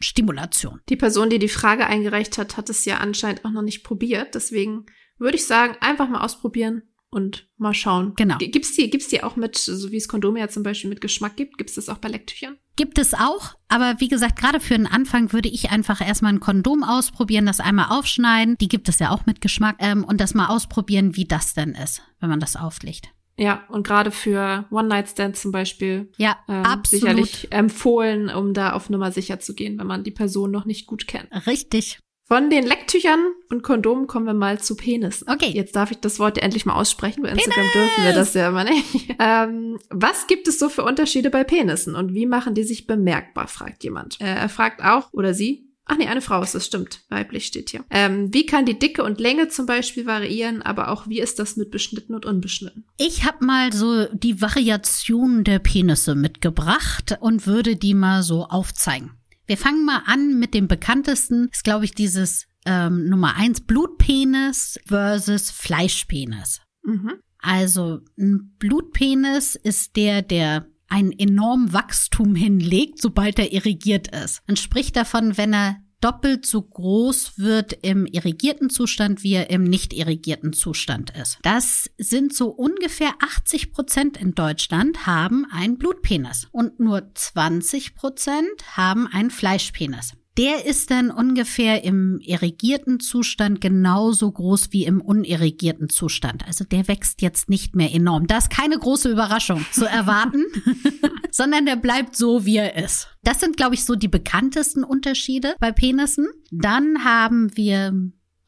Stimulation. 0.00 0.80
Die 0.88 0.96
Person, 0.96 1.30
die 1.30 1.38
die 1.38 1.48
Frage 1.48 1.86
eingereicht 1.86 2.38
hat, 2.38 2.56
hat 2.56 2.70
es 2.70 2.84
ja 2.84 2.98
anscheinend 2.98 3.44
auch 3.44 3.50
noch 3.50 3.62
nicht 3.62 3.84
probiert. 3.84 4.34
Deswegen 4.34 4.86
würde 5.18 5.36
ich 5.36 5.46
sagen, 5.46 5.76
einfach 5.80 6.08
mal 6.08 6.22
ausprobieren 6.22 6.82
und 7.10 7.48
mal 7.56 7.74
schauen. 7.74 8.12
Genau. 8.16 8.36
Gibt's 8.38 8.74
die, 8.74 8.90
gibt's 8.90 9.08
die 9.08 9.22
auch 9.22 9.36
mit, 9.36 9.56
so 9.56 9.90
wie 9.90 9.96
es 9.96 10.08
Kondome 10.08 10.40
ja 10.40 10.48
zum 10.48 10.62
Beispiel 10.62 10.90
mit 10.90 11.00
Geschmack 11.00 11.36
gibt, 11.36 11.58
gibt's 11.58 11.74
das 11.74 11.88
auch 11.88 11.98
bei 11.98 12.08
Lecktüchern? 12.08 12.58
Gibt 12.76 12.98
es 12.98 13.14
auch, 13.14 13.54
aber 13.68 13.96
wie 13.98 14.08
gesagt, 14.08 14.38
gerade 14.38 14.60
für 14.60 14.74
den 14.74 14.86
Anfang 14.86 15.32
würde 15.32 15.48
ich 15.48 15.70
einfach 15.70 16.06
erstmal 16.06 16.32
ein 16.32 16.40
Kondom 16.40 16.84
ausprobieren, 16.84 17.46
das 17.46 17.60
einmal 17.60 17.98
aufschneiden. 17.98 18.56
Die 18.58 18.68
gibt 18.68 18.88
es 18.88 18.98
ja 18.98 19.10
auch 19.10 19.26
mit 19.26 19.40
Geschmack 19.40 19.76
ähm, 19.80 20.04
und 20.04 20.20
das 20.20 20.34
mal 20.34 20.46
ausprobieren, 20.46 21.16
wie 21.16 21.24
das 21.24 21.54
denn 21.54 21.74
ist, 21.74 22.02
wenn 22.20 22.28
man 22.28 22.40
das 22.40 22.56
auflegt. 22.56 23.08
Ja, 23.38 23.64
und 23.68 23.86
gerade 23.86 24.10
für 24.10 24.66
One-Night-Stands 24.70 25.40
zum 25.40 25.52
Beispiel. 25.52 26.10
Ja, 26.16 26.36
ähm, 26.48 26.64
absolut. 26.64 27.02
Sicherlich 27.02 27.52
empfohlen, 27.52 28.30
um 28.30 28.52
da 28.52 28.72
auf 28.72 28.90
Nummer 28.90 29.12
sicher 29.12 29.38
zu 29.38 29.54
gehen, 29.54 29.78
wenn 29.78 29.86
man 29.86 30.02
die 30.02 30.10
Person 30.10 30.50
noch 30.50 30.64
nicht 30.64 30.86
gut 30.86 31.06
kennt. 31.06 31.28
Richtig. 31.46 32.00
Von 32.28 32.50
den 32.50 32.66
Lecktüchern 32.66 33.20
und 33.48 33.62
Kondomen 33.62 34.06
kommen 34.06 34.26
wir 34.26 34.34
mal 34.34 34.58
zu 34.58 34.76
Penis. 34.76 35.24
Okay. 35.26 35.48
Jetzt 35.48 35.74
darf 35.76 35.90
ich 35.90 36.00
das 36.00 36.18
Wort 36.18 36.36
ja 36.36 36.42
endlich 36.42 36.66
mal 36.66 36.74
aussprechen. 36.74 37.22
Bei 37.22 37.30
Instagram 37.30 37.64
dürfen 37.72 38.04
wir 38.04 38.12
das 38.12 38.34
ja 38.34 38.48
immer 38.48 38.64
nicht. 38.64 39.08
Ähm, 39.20 39.78
was 39.90 40.28
gibt 40.28 40.46
es 40.46 40.60
so 40.60 40.68
für 40.68 40.84
Unterschiede 40.84 41.30
bei 41.30 41.42
Penissen 41.42 41.96
und 41.96 42.14
wie 42.14 42.26
machen 42.26 42.54
die 42.54 42.62
sich 42.62 42.86
bemerkbar, 42.86 43.48
fragt 43.48 43.82
jemand. 43.82 44.20
Äh, 44.20 44.26
er 44.26 44.48
fragt 44.48 44.84
auch, 44.84 45.12
oder 45.12 45.34
sie, 45.34 45.67
Ach 45.90 45.96
nee, 45.96 46.06
eine 46.06 46.20
Frau 46.20 46.42
ist 46.42 46.54
das, 46.54 46.66
stimmt. 46.66 47.00
Weiblich 47.08 47.46
steht 47.46 47.70
hier. 47.70 47.84
Ähm, 47.90 48.32
wie 48.32 48.44
kann 48.44 48.66
die 48.66 48.78
Dicke 48.78 49.02
und 49.02 49.20
Länge 49.20 49.48
zum 49.48 49.64
Beispiel 49.64 50.04
variieren, 50.04 50.60
aber 50.60 50.88
auch 50.88 51.08
wie 51.08 51.18
ist 51.18 51.38
das 51.38 51.56
mit 51.56 51.70
beschnitten 51.70 52.14
und 52.14 52.26
unbeschnitten? 52.26 52.84
Ich 52.98 53.24
habe 53.24 53.44
mal 53.44 53.72
so 53.72 54.06
die 54.12 54.40
Variation 54.42 55.44
der 55.44 55.58
Penisse 55.58 56.14
mitgebracht 56.14 57.16
und 57.20 57.46
würde 57.46 57.76
die 57.76 57.94
mal 57.94 58.22
so 58.22 58.44
aufzeigen. 58.44 59.12
Wir 59.46 59.56
fangen 59.56 59.86
mal 59.86 60.02
an 60.04 60.38
mit 60.38 60.52
dem 60.52 60.68
bekanntesten, 60.68 61.48
ist 61.50 61.64
glaube 61.64 61.86
ich 61.86 61.94
dieses 61.94 62.46
ähm, 62.66 63.08
Nummer 63.08 63.36
eins 63.36 63.62
Blutpenis 63.62 64.78
versus 64.84 65.50
Fleischpenis. 65.50 66.60
Mhm. 66.82 67.14
Also 67.38 68.00
ein 68.18 68.54
Blutpenis 68.58 69.54
ist 69.54 69.96
der, 69.96 70.20
der 70.20 70.66
ein 70.88 71.12
enorm 71.12 71.72
Wachstum 71.72 72.34
hinlegt, 72.34 73.00
sobald 73.00 73.38
er 73.38 73.52
irrigiert 73.52 74.08
ist. 74.14 74.42
Man 74.46 74.56
spricht 74.56 74.96
davon, 74.96 75.36
wenn 75.36 75.54
er 75.54 75.76
doppelt 76.00 76.46
so 76.46 76.62
groß 76.62 77.38
wird 77.38 77.72
im 77.82 78.06
irrigierten 78.06 78.70
Zustand, 78.70 79.22
wie 79.22 79.34
er 79.34 79.50
im 79.50 79.64
nicht 79.64 79.92
irrigierten 79.92 80.52
Zustand 80.52 81.10
ist. 81.10 81.38
Das 81.42 81.90
sind 81.98 82.34
so 82.34 82.48
ungefähr 82.48 83.14
80 83.20 83.72
Prozent 83.72 84.16
in 84.16 84.34
Deutschland 84.34 85.06
haben 85.06 85.46
einen 85.50 85.78
Blutpenis 85.78 86.46
und 86.52 86.78
nur 86.78 87.10
20 87.14 87.94
Prozent 87.94 88.76
haben 88.76 89.06
einen 89.08 89.30
Fleischpenis. 89.30 90.12
Der 90.38 90.64
ist 90.64 90.92
dann 90.92 91.10
ungefähr 91.10 91.82
im 91.82 92.20
irrigierten 92.20 93.00
Zustand 93.00 93.60
genauso 93.60 94.30
groß 94.30 94.68
wie 94.70 94.84
im 94.84 95.00
unirrigierten 95.00 95.88
Zustand. 95.88 96.46
Also 96.46 96.64
der 96.64 96.86
wächst 96.86 97.22
jetzt 97.22 97.50
nicht 97.50 97.74
mehr 97.74 97.92
enorm. 97.92 98.28
Da 98.28 98.38
ist 98.38 98.48
keine 98.48 98.78
große 98.78 99.10
Überraschung 99.10 99.66
zu 99.72 99.84
erwarten, 99.84 100.44
sondern 101.32 101.66
der 101.66 101.74
bleibt 101.74 102.14
so, 102.14 102.46
wie 102.46 102.56
er 102.56 102.76
ist. 102.76 103.08
Das 103.24 103.40
sind, 103.40 103.56
glaube 103.56 103.74
ich, 103.74 103.84
so 103.84 103.96
die 103.96 104.06
bekanntesten 104.06 104.84
Unterschiede 104.84 105.56
bei 105.58 105.72
Penissen. 105.72 106.28
Dann 106.52 107.04
haben 107.04 107.56
wir 107.56 107.92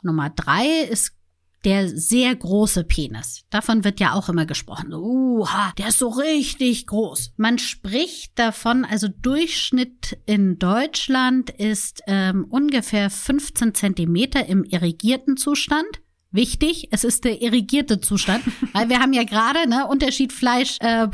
Nummer 0.03 0.31
drei 0.31 0.85
ist 0.89 1.20
der 1.65 1.89
sehr 1.89 2.35
große 2.35 2.85
Penis. 2.85 3.45
Davon 3.51 3.85
wird 3.85 4.01
ja 4.01 4.15
auch 4.15 4.29
immer 4.29 4.47
gesprochen. 4.47 4.93
Uha, 4.93 5.73
der 5.79 5.89
ist 5.89 5.99
so 5.99 6.09
richtig 6.09 6.87
groß. 6.87 7.33
Man 7.37 7.59
spricht 7.59 8.39
davon, 8.39 8.85
also 8.85 9.09
Durchschnitt 9.09 10.19
in 10.27 10.59
Deutschland 10.59 11.51
ist 11.51 12.03
ähm, 12.07 12.47
ungefähr 12.49 13.11
15 13.11 13.75
Zentimeter 13.75 14.47
im 14.47 14.65
irrigierten 14.65 15.37
Zustand. 15.37 16.01
Wichtig, 16.33 16.89
es 16.93 17.03
ist 17.03 17.25
der 17.25 17.43
irrigierte 17.43 18.01
Zustand, 18.01 18.45
weil 18.73 18.89
wir 18.89 19.01
haben 19.01 19.13
ja 19.13 19.25
gerade 19.25 19.69
ne 19.69 19.87
Unterschied 19.89 20.33
Fleisch 20.33 20.79
äh, 20.81 21.09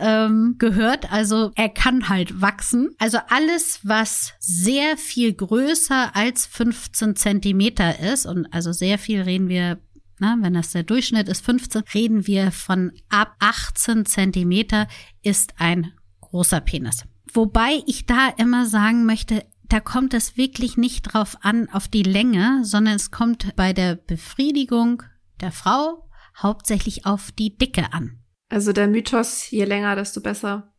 ähm, 0.00 0.56
gehört, 0.58 1.10
also 1.10 1.50
er 1.54 1.70
kann 1.70 2.10
halt 2.10 2.40
wachsen. 2.40 2.90
Also 2.98 3.18
alles, 3.28 3.80
was 3.84 4.34
sehr 4.38 4.98
viel 4.98 5.32
größer 5.32 6.14
als 6.14 6.44
15 6.46 7.16
Zentimeter 7.16 8.00
ist 8.00 8.26
und 8.26 8.46
also 8.52 8.72
sehr 8.72 8.98
viel 8.98 9.22
reden 9.22 9.48
wir 9.48 9.78
na, 10.20 10.36
wenn 10.40 10.54
das 10.54 10.72
der 10.72 10.82
Durchschnitt 10.82 11.28
ist 11.28 11.44
15, 11.44 11.84
reden 11.94 12.26
wir 12.26 12.50
von 12.50 12.92
ab 13.08 13.34
18 13.38 14.04
Zentimeter 14.04 14.88
ist 15.22 15.54
ein 15.58 15.92
großer 16.20 16.60
Penis. 16.60 17.04
Wobei 17.32 17.82
ich 17.86 18.06
da 18.06 18.28
immer 18.36 18.66
sagen 18.66 19.06
möchte, 19.06 19.44
da 19.68 19.80
kommt 19.80 20.14
es 20.14 20.36
wirklich 20.36 20.76
nicht 20.76 21.02
drauf 21.02 21.36
an, 21.42 21.68
auf 21.70 21.88
die 21.88 22.02
Länge, 22.02 22.60
sondern 22.64 22.94
es 22.94 23.10
kommt 23.10 23.54
bei 23.56 23.72
der 23.72 23.96
Befriedigung 23.96 25.02
der 25.40 25.52
Frau 25.52 26.08
hauptsächlich 26.36 27.04
auf 27.06 27.32
die 27.32 27.56
Dicke 27.56 27.92
an. 27.92 28.18
Also 28.48 28.72
der 28.72 28.88
Mythos, 28.88 29.50
je 29.50 29.64
länger, 29.64 29.94
desto 29.94 30.20
besser, 30.20 30.72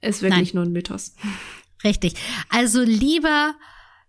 ist 0.00 0.22
wirklich 0.22 0.54
Nein. 0.54 0.62
nur 0.62 0.64
ein 0.64 0.72
Mythos. 0.72 1.14
Richtig. 1.84 2.14
Also 2.48 2.82
lieber 2.82 3.54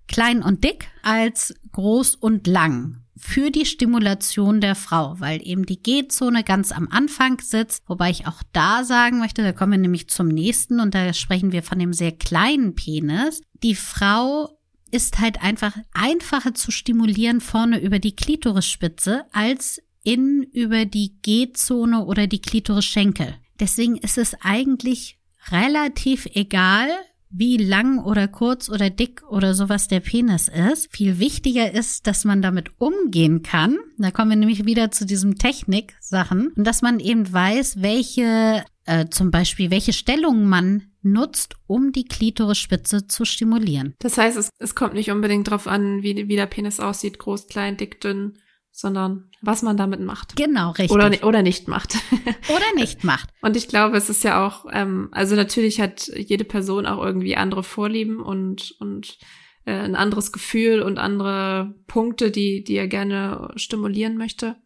klein 0.08 0.42
und 0.42 0.64
dick 0.64 0.88
als 1.04 1.54
groß 1.74 2.16
und 2.16 2.48
lang 2.48 3.04
für 3.18 3.52
die 3.52 3.66
Stimulation 3.66 4.62
der 4.62 4.76
Frau, 4.76 5.20
weil 5.20 5.46
eben 5.46 5.66
die 5.66 5.82
G-Zone 5.82 6.44
ganz 6.44 6.72
am 6.72 6.88
Anfang 6.90 7.42
sitzt, 7.42 7.84
wobei 7.88 8.12
ich 8.12 8.28
auch 8.28 8.44
da 8.54 8.84
sagen 8.84 9.20
möchte, 9.20 9.44
da 9.44 9.52
kommen 9.52 9.74
wir 9.74 9.80
nämlich 9.80 10.10
zum 10.10 10.28
nächsten 10.28 10.80
und 10.80 10.94
da 10.94 11.14
sprechen 11.14 11.52
wir 11.52 11.64
von 11.64 11.80
dem 11.80 11.94
sehr 11.94 12.12
kleinen 12.12 12.76
Penis. 12.76 13.42
Die 13.64 13.76
Frau 13.76 14.58
ist 14.92 15.20
halt 15.20 15.44
einfach 15.44 15.76
einfacher 15.94 16.54
zu 16.54 16.72
stimulieren 16.72 17.42
vorne 17.42 17.80
über 17.80 18.00
die 18.00 18.16
Klitorisspitze 18.16 19.26
als 19.32 19.82
innen 20.04 20.44
über 20.44 20.86
die 20.86 21.18
G-Zone 21.22 22.06
oder 22.06 22.28
die 22.28 22.42
Klitorisschenkel. 22.42 23.36
Deswegen 23.60 23.98
ist 23.98 24.18
es 24.18 24.36
eigentlich 24.42 25.18
relativ 25.52 26.28
egal, 26.34 26.90
wie 27.30 27.58
lang 27.58 28.00
oder 28.00 28.28
kurz 28.28 28.70
oder 28.70 28.90
dick 28.90 29.22
oder 29.30 29.54
sowas 29.54 29.88
der 29.88 30.00
Penis 30.00 30.48
ist. 30.48 30.92
Viel 30.92 31.20
wichtiger 31.20 31.72
ist, 31.72 32.08
dass 32.08 32.26
man 32.26 32.42
damit 32.42 32.72
umgehen 32.80 33.44
kann. 33.44 33.78
Da 33.98 34.12
kommen 34.12 34.32
wir 34.32 34.38
nämlich 34.38 34.66
wieder 34.66 34.92
zu 34.92 35.06
diesem 35.06 35.38
Technik-Sachen 35.38 36.54
und 36.56 36.66
dass 36.66 36.82
man 36.82 37.00
eben 37.00 37.32
weiß, 37.32 37.82
welche 37.82 38.64
äh, 38.86 39.08
zum 39.10 39.32
Beispiel 39.32 39.70
welche 39.70 39.94
Stellung 39.94 40.46
man 40.46 40.84
nutzt, 41.04 41.56
um 41.68 41.92
die 41.92 42.06
Klitorisspitze 42.06 43.08
zu 43.08 43.26
stimulieren. 43.26 43.96
Das 44.00 44.18
heißt, 44.18 44.38
es, 44.38 44.50
es 44.60 44.76
kommt 44.76 44.94
nicht 44.94 45.12
unbedingt 45.12 45.48
darauf 45.48 45.68
an, 45.68 46.04
wie, 46.04 46.28
wie 46.28 46.36
der 46.36 46.48
Penis 46.48 46.80
aussieht, 46.80 47.20
groß, 47.20 47.48
klein, 47.48 47.78
dick, 47.78 48.02
dünn, 48.02 48.38
sondern 48.78 49.32
was 49.42 49.64
man 49.64 49.76
damit 49.76 50.02
macht. 50.02 50.36
Genau, 50.36 50.70
richtig. 50.70 50.92
Oder, 50.92 51.12
oder 51.24 51.42
nicht 51.42 51.68
macht. 51.68 51.96
oder 52.48 52.76
nicht 52.76 53.04
macht. 53.04 53.28
Und 53.42 53.58
ich 53.58 53.68
glaube, 53.68 53.98
es 53.98 54.08
ist 54.08 54.24
ja 54.24 54.46
auch, 54.46 54.68
ähm, 54.72 55.10
also 55.12 55.36
natürlich 55.36 55.82
hat 55.82 56.06
jede 56.16 56.44
Person 56.44 56.86
auch 56.86 57.04
irgendwie 57.04 57.36
andere 57.36 57.64
Vorlieben 57.64 58.22
und, 58.22 58.76
und 58.80 59.18
äh, 59.66 59.72
ein 59.72 59.96
anderes 59.96 60.32
Gefühl 60.32 60.84
und 60.84 61.00
andere 61.00 61.74
Punkte, 61.88 62.30
die, 62.30 62.64
die 62.64 62.76
er 62.76 62.88
gerne 62.88 63.52
stimulieren 63.56 64.16
möchte. 64.16 64.58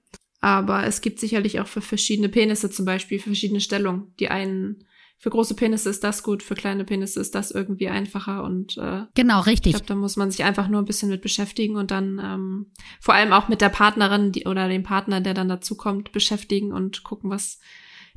Aber 0.41 0.86
es 0.86 1.00
gibt 1.00 1.21
sicherlich 1.21 1.62
auch 1.62 1.67
für 1.67 1.82
verschiedene 1.82 2.28
Penisse 2.28 2.69
zum 2.69 2.84
Beispiel 2.84 3.17
verschiedene 3.17 3.62
Stellungen. 3.62 4.13
Die 4.19 4.28
einen 4.28 4.84
für 5.21 5.29
große 5.29 5.53
Penisse 5.53 5.88
ist 5.88 6.03
das 6.03 6.23
gut, 6.23 6.41
für 6.41 6.55
kleine 6.55 6.84
Penisse 6.84 7.19
ist 7.19 7.36
das 7.36 7.51
irgendwie 7.51 7.89
einfacher 7.89 8.43
und 8.43 8.75
äh, 8.79 9.03
genau 9.13 9.41
richtig. 9.41 9.67
Ich 9.67 9.73
glaube, 9.73 9.86
da 9.86 9.93
muss 9.93 10.17
man 10.17 10.31
sich 10.31 10.43
einfach 10.43 10.67
nur 10.67 10.81
ein 10.81 10.86
bisschen 10.86 11.10
mit 11.10 11.21
beschäftigen 11.21 11.75
und 11.75 11.91
dann 11.91 12.19
ähm, 12.19 12.71
vor 12.99 13.13
allem 13.13 13.31
auch 13.31 13.47
mit 13.47 13.62
der 13.62 13.69
Partnerin 13.69 14.31
die, 14.31 14.45
oder 14.45 14.67
dem 14.67 14.81
Partner, 14.81 15.21
der 15.21 15.36
dann 15.36 15.47
dazukommt, 15.47 16.12
beschäftigen 16.12 16.73
und 16.73 17.03
gucken, 17.03 17.29
was 17.29 17.60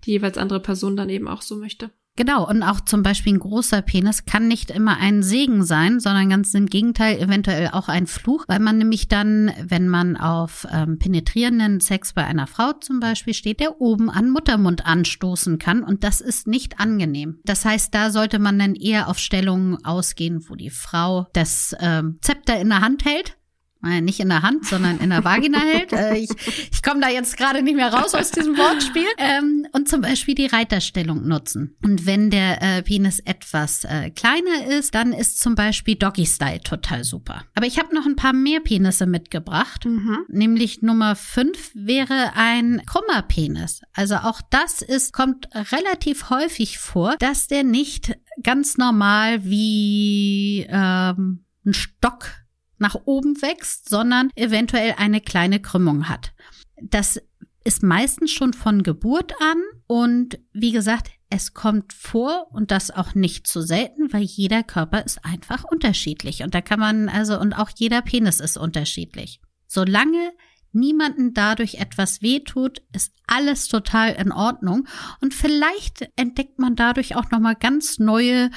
die 0.06 0.12
jeweils 0.12 0.38
andere 0.38 0.60
Person 0.60 0.96
dann 0.96 1.10
eben 1.10 1.28
auch 1.28 1.42
so 1.42 1.56
möchte. 1.56 1.90
Genau, 2.16 2.48
und 2.48 2.62
auch 2.62 2.80
zum 2.80 3.02
Beispiel 3.02 3.34
ein 3.34 3.40
großer 3.40 3.82
Penis 3.82 4.24
kann 4.24 4.46
nicht 4.46 4.70
immer 4.70 4.98
ein 4.98 5.24
Segen 5.24 5.64
sein, 5.64 5.98
sondern 5.98 6.30
ganz 6.30 6.54
im 6.54 6.66
Gegenteil, 6.66 7.18
eventuell 7.18 7.70
auch 7.72 7.88
ein 7.88 8.06
Fluch, 8.06 8.44
weil 8.46 8.60
man 8.60 8.78
nämlich 8.78 9.08
dann, 9.08 9.50
wenn 9.60 9.88
man 9.88 10.16
auf 10.16 10.64
ähm, 10.72 11.00
penetrierenden 11.00 11.80
Sex 11.80 12.12
bei 12.12 12.24
einer 12.24 12.46
Frau 12.46 12.72
zum 12.74 13.00
Beispiel 13.00 13.34
steht, 13.34 13.58
der 13.58 13.80
oben 13.80 14.10
an 14.10 14.30
Muttermund 14.30 14.86
anstoßen 14.86 15.58
kann 15.58 15.82
und 15.82 16.04
das 16.04 16.20
ist 16.20 16.46
nicht 16.46 16.78
angenehm. 16.78 17.40
Das 17.44 17.64
heißt, 17.64 17.92
da 17.92 18.10
sollte 18.10 18.38
man 18.38 18.60
dann 18.60 18.76
eher 18.76 19.08
auf 19.08 19.18
Stellungen 19.18 19.84
ausgehen, 19.84 20.44
wo 20.48 20.54
die 20.54 20.70
Frau 20.70 21.26
das 21.32 21.74
ähm, 21.80 22.18
Zepter 22.20 22.60
in 22.60 22.68
der 22.68 22.80
Hand 22.80 23.04
hält 23.04 23.36
äh, 23.84 24.00
nicht 24.00 24.20
in 24.20 24.28
der 24.28 24.42
Hand, 24.42 24.66
sondern 24.66 24.98
in 24.98 25.10
der 25.10 25.24
Vagina 25.24 25.58
hält. 25.60 25.92
Äh, 25.92 26.16
ich 26.16 26.30
ich 26.72 26.82
komme 26.82 27.00
da 27.00 27.08
jetzt 27.08 27.36
gerade 27.36 27.62
nicht 27.62 27.76
mehr 27.76 27.92
raus 27.92 28.14
aus 28.14 28.30
diesem 28.30 28.56
Wortspiel. 28.56 29.06
Ähm, 29.18 29.66
und 29.72 29.88
zum 29.88 30.00
Beispiel 30.00 30.34
die 30.34 30.46
Reiterstellung 30.46 31.26
nutzen. 31.26 31.76
Und 31.82 32.06
wenn 32.06 32.30
der 32.30 32.62
äh, 32.62 32.82
Penis 32.82 33.20
etwas 33.20 33.84
äh, 33.84 34.10
kleiner 34.10 34.66
ist, 34.78 34.94
dann 34.94 35.12
ist 35.12 35.40
zum 35.40 35.54
Beispiel 35.54 35.96
Doggy 35.96 36.26
Style 36.26 36.60
total 36.60 37.04
super. 37.04 37.44
Aber 37.54 37.66
ich 37.66 37.78
habe 37.78 37.94
noch 37.94 38.06
ein 38.06 38.16
paar 38.16 38.32
mehr 38.32 38.60
Penisse 38.60 39.06
mitgebracht. 39.06 39.84
Mhm. 39.84 40.24
Nämlich 40.28 40.82
Nummer 40.82 41.16
fünf 41.16 41.70
wäre 41.74 42.32
ein 42.34 42.82
krummer 42.86 43.22
Penis. 43.22 43.82
Also 43.92 44.16
auch 44.16 44.40
das 44.50 44.82
ist, 44.82 45.12
kommt 45.12 45.48
relativ 45.54 46.30
häufig 46.30 46.78
vor, 46.78 47.16
dass 47.18 47.46
der 47.46 47.64
nicht 47.64 48.16
ganz 48.42 48.76
normal 48.76 49.44
wie 49.44 50.66
ähm, 50.68 51.44
ein 51.64 51.74
Stock 51.74 52.43
nach 52.84 53.00
oben 53.06 53.40
wächst, 53.40 53.88
sondern 53.88 54.28
eventuell 54.36 54.94
eine 54.98 55.22
kleine 55.22 55.58
Krümmung 55.58 56.06
hat. 56.10 56.34
Das 56.82 57.18
ist 57.64 57.82
meistens 57.82 58.30
schon 58.30 58.52
von 58.52 58.82
Geburt 58.82 59.32
an 59.40 59.56
und 59.86 60.38
wie 60.52 60.70
gesagt, 60.70 61.10
es 61.30 61.54
kommt 61.54 61.94
vor 61.94 62.48
und 62.52 62.70
das 62.70 62.90
auch 62.90 63.14
nicht 63.14 63.46
zu 63.46 63.62
selten, 63.62 64.12
weil 64.12 64.22
jeder 64.22 64.62
Körper 64.62 65.02
ist 65.02 65.24
einfach 65.24 65.64
unterschiedlich 65.64 66.42
und 66.42 66.54
da 66.54 66.60
kann 66.60 66.78
man 66.78 67.08
also 67.08 67.40
und 67.40 67.54
auch 67.54 67.70
jeder 67.74 68.02
Penis 68.02 68.38
ist 68.38 68.58
unterschiedlich. 68.58 69.40
Solange 69.66 70.32
niemanden 70.72 71.32
dadurch 71.32 71.76
etwas 71.76 72.20
wehtut, 72.20 72.82
ist 72.92 73.14
alles 73.26 73.68
total 73.68 74.12
in 74.12 74.30
Ordnung 74.30 74.86
und 75.22 75.32
vielleicht 75.32 76.06
entdeckt 76.16 76.58
man 76.58 76.76
dadurch 76.76 77.16
auch 77.16 77.30
noch 77.30 77.40
mal 77.40 77.54
ganz 77.54 77.98
neue 77.98 78.50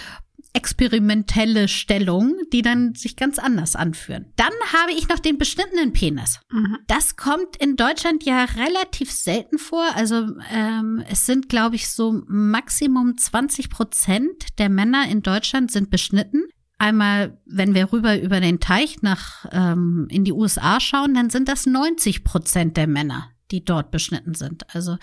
experimentelle 0.57 1.67
Stellungen, 1.67 2.35
die 2.51 2.63
dann 2.63 2.95
sich 2.95 3.15
ganz 3.15 3.37
anders 3.37 3.75
anführen. 3.75 4.33
Dann 4.37 4.53
habe 4.73 4.91
ich 4.91 5.07
noch 5.07 5.19
den 5.19 5.37
beschnittenen 5.37 5.93
Penis. 5.93 6.39
Mhm. 6.49 6.79
Das 6.87 7.15
kommt 7.15 7.55
in 7.57 7.75
Deutschland 7.75 8.23
ja 8.23 8.43
relativ 8.43 9.11
selten 9.11 9.59
vor. 9.59 9.85
Also 9.93 10.27
ähm, 10.51 11.03
es 11.07 11.27
sind, 11.27 11.47
glaube 11.47 11.75
ich, 11.75 11.89
so 11.89 12.23
Maximum 12.27 13.17
20 13.17 13.69
Prozent 13.69 14.57
der 14.57 14.69
Männer 14.69 15.07
in 15.07 15.21
Deutschland 15.21 15.71
sind 15.71 15.91
beschnitten. 15.91 16.41
Einmal, 16.79 17.39
wenn 17.45 17.75
wir 17.75 17.93
rüber 17.93 18.19
über 18.19 18.39
den 18.39 18.59
Teich 18.59 19.03
nach 19.03 19.45
ähm, 19.51 20.07
in 20.09 20.23
die 20.23 20.33
USA 20.33 20.79
schauen, 20.79 21.13
dann 21.13 21.29
sind 21.29 21.47
das 21.47 21.67
90 21.67 22.23
Prozent 22.23 22.77
der 22.77 22.87
Männer, 22.87 23.29
die 23.51 23.63
dort 23.63 23.91
beschnitten 23.91 24.33
sind. 24.33 24.73
Also 24.75 24.97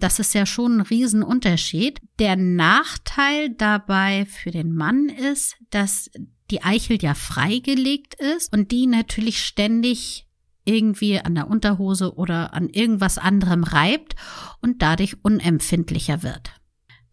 das 0.00 0.18
ist 0.18 0.34
ja 0.34 0.46
schon 0.46 0.78
ein 0.78 0.80
Riesenunterschied. 0.82 2.00
Der 2.18 2.36
Nachteil 2.36 3.50
dabei 3.50 4.26
für 4.26 4.50
den 4.50 4.74
Mann 4.74 5.08
ist, 5.08 5.56
dass 5.70 6.10
die 6.50 6.62
Eichel 6.62 7.02
ja 7.02 7.14
freigelegt 7.14 8.14
ist 8.14 8.52
und 8.52 8.70
die 8.70 8.86
natürlich 8.86 9.42
ständig 9.42 10.26
irgendwie 10.64 11.18
an 11.20 11.34
der 11.34 11.48
Unterhose 11.48 12.14
oder 12.16 12.52
an 12.52 12.68
irgendwas 12.68 13.18
anderem 13.18 13.64
reibt 13.64 14.16
und 14.60 14.82
dadurch 14.82 15.16
unempfindlicher 15.22 16.22
wird. 16.22 16.50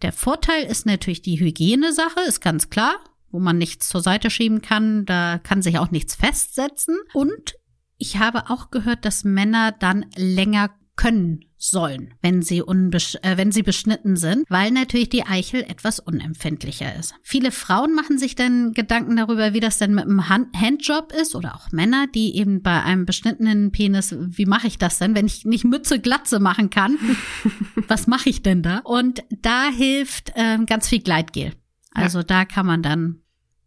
Der 0.02 0.12
Vorteil 0.12 0.66
ist 0.66 0.86
natürlich 0.86 1.22
die 1.22 1.40
Hygienesache, 1.40 2.20
ist 2.28 2.42
ganz 2.42 2.70
klar, 2.70 2.96
wo 3.32 3.40
man 3.40 3.58
nichts 3.58 3.88
zur 3.90 4.02
Seite 4.02 4.30
schieben 4.30 4.62
kann, 4.62 5.06
da 5.06 5.40
kann 5.40 5.62
sich 5.62 5.78
auch 5.80 5.92
nichts 5.92 6.16
festsetzen 6.16 6.98
und 7.14 7.56
ich 7.98 8.18
habe 8.18 8.50
auch 8.50 8.72
gehört, 8.72 9.06
dass 9.06 9.24
Männer 9.24 9.72
dann 9.72 10.06
länger 10.16 10.70
können 10.96 11.46
sollen, 11.58 12.14
wenn 12.22 12.42
sie, 12.42 12.62
unbesch 12.62 13.16
äh, 13.22 13.38
wenn 13.38 13.52
sie 13.52 13.64
beschnitten 13.64 14.18
sind, 14.18 14.46
weil 14.50 14.70
natürlich 14.72 15.10
die 15.10 15.26
Eichel 15.26 15.64
etwas 15.64 16.00
unempfindlicher 16.00 16.94
ist. 16.96 17.16
Viele 17.24 17.52
Frauen 17.52 17.96
machen 17.96 18.18
sich 18.18 18.36
dann 18.36 18.74
Gedanken 18.74 19.16
darüber, 19.16 19.54
wie 19.54 19.62
das 19.62 19.78
denn 19.78 19.94
mit 19.94 20.04
einem 20.04 20.28
Hand 20.28 20.56
Handjob 20.56 21.14
ist 21.14 21.36
oder 21.36 21.56
auch 21.56 21.72
Männer, 21.72 22.08
die 22.14 22.36
eben 22.36 22.62
bei 22.62 22.84
einem 22.84 23.06
beschnittenen 23.06 23.72
Penis, 23.72 24.14
wie 24.20 24.46
mache 24.46 24.68
ich 24.68 24.78
das 24.78 25.00
denn, 25.00 25.16
wenn 25.16 25.26
ich 25.26 25.46
nicht 25.46 25.64
Mütze 25.64 26.00
Glatze 26.00 26.40
machen 26.40 26.70
kann? 26.70 26.98
was 27.88 28.08
mache 28.08 28.30
ich 28.30 28.44
denn 28.44 28.62
da? 28.62 28.80
Und 28.80 29.24
da 29.30 29.70
hilft 29.70 30.34
äh, 30.36 30.60
ganz 30.66 30.90
viel 30.90 31.00
Gleitgel. 31.00 31.54
Also 31.94 32.20
ja. 32.20 32.24
da 32.26 32.46
kann 32.46 32.66
man 32.66 32.84
dann 32.84 33.22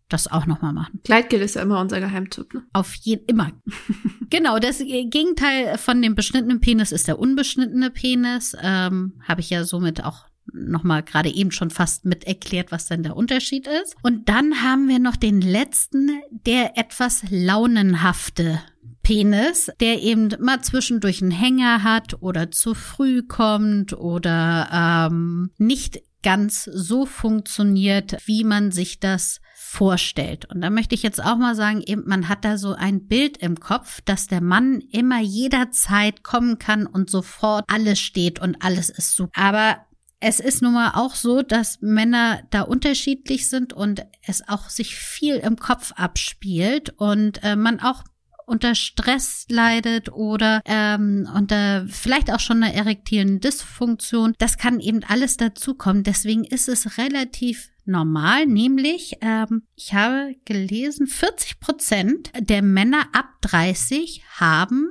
das 0.09 0.31
auch 0.31 0.47
nochmal 0.47 0.73
machen. 0.73 1.01
Gleitgel 1.03 1.41
ist 1.41 1.57
ja 1.57 1.63
immer 1.63 1.81
unser 1.81 2.01
Geheimtipp. 2.01 2.55
Ne? 2.55 2.63
Auf 2.73 2.95
jeden, 2.95 3.27
immer. 3.27 3.53
genau, 4.31 4.59
das 4.59 4.79
Gegenteil 4.79 5.79
von 5.79 6.01
dem 6.01 6.15
beschnittenen 6.15 6.61
Penis 6.61 6.93
ist 6.93 7.09
der 7.09 7.19
unbeschnittene 7.19 7.91
Penis. 7.91 8.57
Ähm, 8.61 9.15
Habe 9.27 9.41
ich 9.41 9.51
ja 9.51 9.65
somit 9.65 10.05
auch 10.05 10.27
nochmal 10.53 11.03
gerade 11.03 11.29
eben 11.29 11.51
schon 11.51 11.71
fast 11.71 12.05
mit 12.05 12.25
erklärt, 12.25 12.71
was 12.71 12.87
denn 12.87 13.03
der 13.03 13.17
Unterschied 13.17 13.67
ist. 13.67 13.97
Und 14.03 14.29
dann 14.29 14.63
haben 14.63 14.89
wir 14.89 15.01
noch 15.01 15.17
den 15.17 15.41
letzten, 15.41 16.11
der 16.31 16.79
etwas 16.79 17.25
launenhafte 17.31 18.61
Penis, 19.03 19.71
der 19.81 20.03
eben 20.03 20.31
mal 20.41 20.63
zwischendurch 20.63 21.23
einen 21.23 21.31
Hänger 21.31 21.83
hat 21.83 22.23
oder 22.23 22.51
zu 22.51 22.75
früh 22.75 23.23
kommt 23.23 23.93
oder 23.93 24.69
ähm, 25.11 25.51
nicht 25.59 26.01
ganz 26.23 26.65
so 26.65 27.07
funktioniert, 27.07 28.17
wie 28.27 28.43
man 28.43 28.73
sich 28.73 28.99
das 28.99 29.41
vorstellt. 29.69 30.47
Und 30.47 30.61
da 30.61 30.71
möchte 30.71 30.95
ich 30.95 31.03
jetzt 31.03 31.23
auch 31.23 31.37
mal 31.37 31.57
sagen, 31.57 31.83
eben, 31.85 32.05
man 32.07 32.29
hat 32.29 32.45
da 32.45 32.57
so 32.57 32.75
ein 32.75 33.09
Bild 33.09 33.37
im 33.39 33.59
Kopf, 33.59 34.01
dass 34.05 34.29
der 34.29 34.41
Mann 34.41 34.81
immer 34.93 35.21
jederzeit 35.21 36.23
kommen 36.23 36.59
kann 36.59 36.87
und 36.87 37.11
sofort 37.11 37.65
alles 37.69 37.99
steht 37.99 38.41
und 38.41 38.63
alles 38.63 38.91
ist 38.91 39.17
super. 39.17 39.33
Aber 39.35 39.79
es 40.21 40.39
ist 40.39 40.63
nun 40.63 40.73
mal 40.73 40.93
auch 40.95 41.15
so, 41.17 41.43
dass 41.43 41.83
Männer 41.83 42.43
da 42.51 42.63
unterschiedlich 42.63 43.49
sind 43.49 43.73
und 43.73 44.07
es 44.23 44.49
auch 44.49 44.71
sich 44.71 44.95
viel 44.95 45.35
im 45.35 45.57
Kopf 45.57 45.93
abspielt 45.97 46.95
und 46.97 47.43
äh, 47.43 47.57
man 47.57 47.81
auch 47.81 48.05
unter 48.47 48.77
Stress 48.77 49.47
leidet 49.51 50.13
oder 50.13 50.63
ähm, 50.65 51.29
unter 51.35 51.85
vielleicht 51.89 52.33
auch 52.33 52.39
schon 52.41 52.63
einer 52.63 52.73
erektilen 52.73 53.41
Dysfunktion. 53.41 54.35
Das 54.39 54.59
kann 54.59 54.79
eben 54.79 55.03
alles 55.03 55.37
dazukommen. 55.37 56.05
Deswegen 56.05 56.45
ist 56.45 56.69
es 56.69 56.99
relativ 56.99 57.71
normal, 57.87 58.47
nämlich 58.47 59.19
ähm, 59.21 59.63
ich 59.75 59.95
habe 59.95 60.35
gelesen, 60.45 61.07
40 61.07 61.61
Prozent 61.61 62.31
der 62.39 62.63
Männer 62.63 63.09
ab 63.13 63.27
30 63.43 64.23
haben 64.37 64.91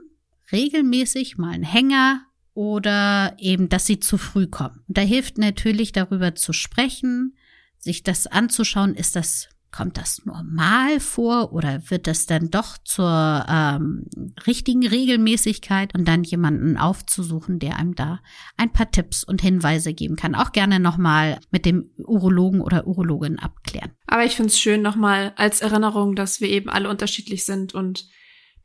regelmäßig 0.52 1.38
mal 1.38 1.54
einen 1.54 1.64
Hänger 1.64 2.22
oder 2.54 3.36
eben, 3.40 3.70
dass 3.70 3.86
sie 3.86 4.00
zu 4.00 4.18
früh 4.18 4.48
kommen. 4.48 4.84
da 4.88 5.02
hilft 5.02 5.38
natürlich 5.38 5.92
darüber 5.92 6.36
zu 6.36 6.54
sprechen, 6.54 7.36
sich 7.78 8.04
das 8.04 8.28
anzuschauen, 8.28 8.96
ist 8.96 9.16
das 9.16 9.50
Kommt 9.76 9.98
das 9.98 10.26
normal 10.26 11.02
vor 11.02 11.52
oder 11.52 11.90
wird 11.90 12.08
das 12.08 12.26
dann 12.28 12.50
doch 12.50 12.78
zur 12.86 13.46
ähm, 13.50 14.06
richtigen 14.48 14.88
Regelmäßigkeit 14.88 15.94
und 15.94 16.08
dann 16.08 16.24
jemanden 16.24 16.78
aufzusuchen, 16.78 17.60
der 17.60 17.78
einem 17.78 17.94
da 17.94 18.22
ein 18.56 18.72
paar 18.72 18.90
Tipps 18.90 19.26
und 19.26 19.42
Hinweise 19.42 19.94
geben 19.94 20.16
kann. 20.16 20.34
Auch 20.34 20.54
gerne 20.54 20.80
nochmal 20.80 21.40
mit 21.52 21.66
dem 21.66 21.90
Urologen 21.98 22.62
oder 22.62 22.88
Urologin 22.88 23.38
abklären. 23.38 23.92
Aber 24.08 24.24
ich 24.24 24.38
finde 24.38 24.52
es 24.52 24.60
schön 24.60 24.82
nochmal 24.82 25.34
als 25.36 25.60
Erinnerung, 25.60 26.16
dass 26.16 26.40
wir 26.40 26.48
eben 26.48 26.70
alle 26.70 26.90
unterschiedlich 26.90 27.44
sind 27.44 27.74
und 27.74 28.08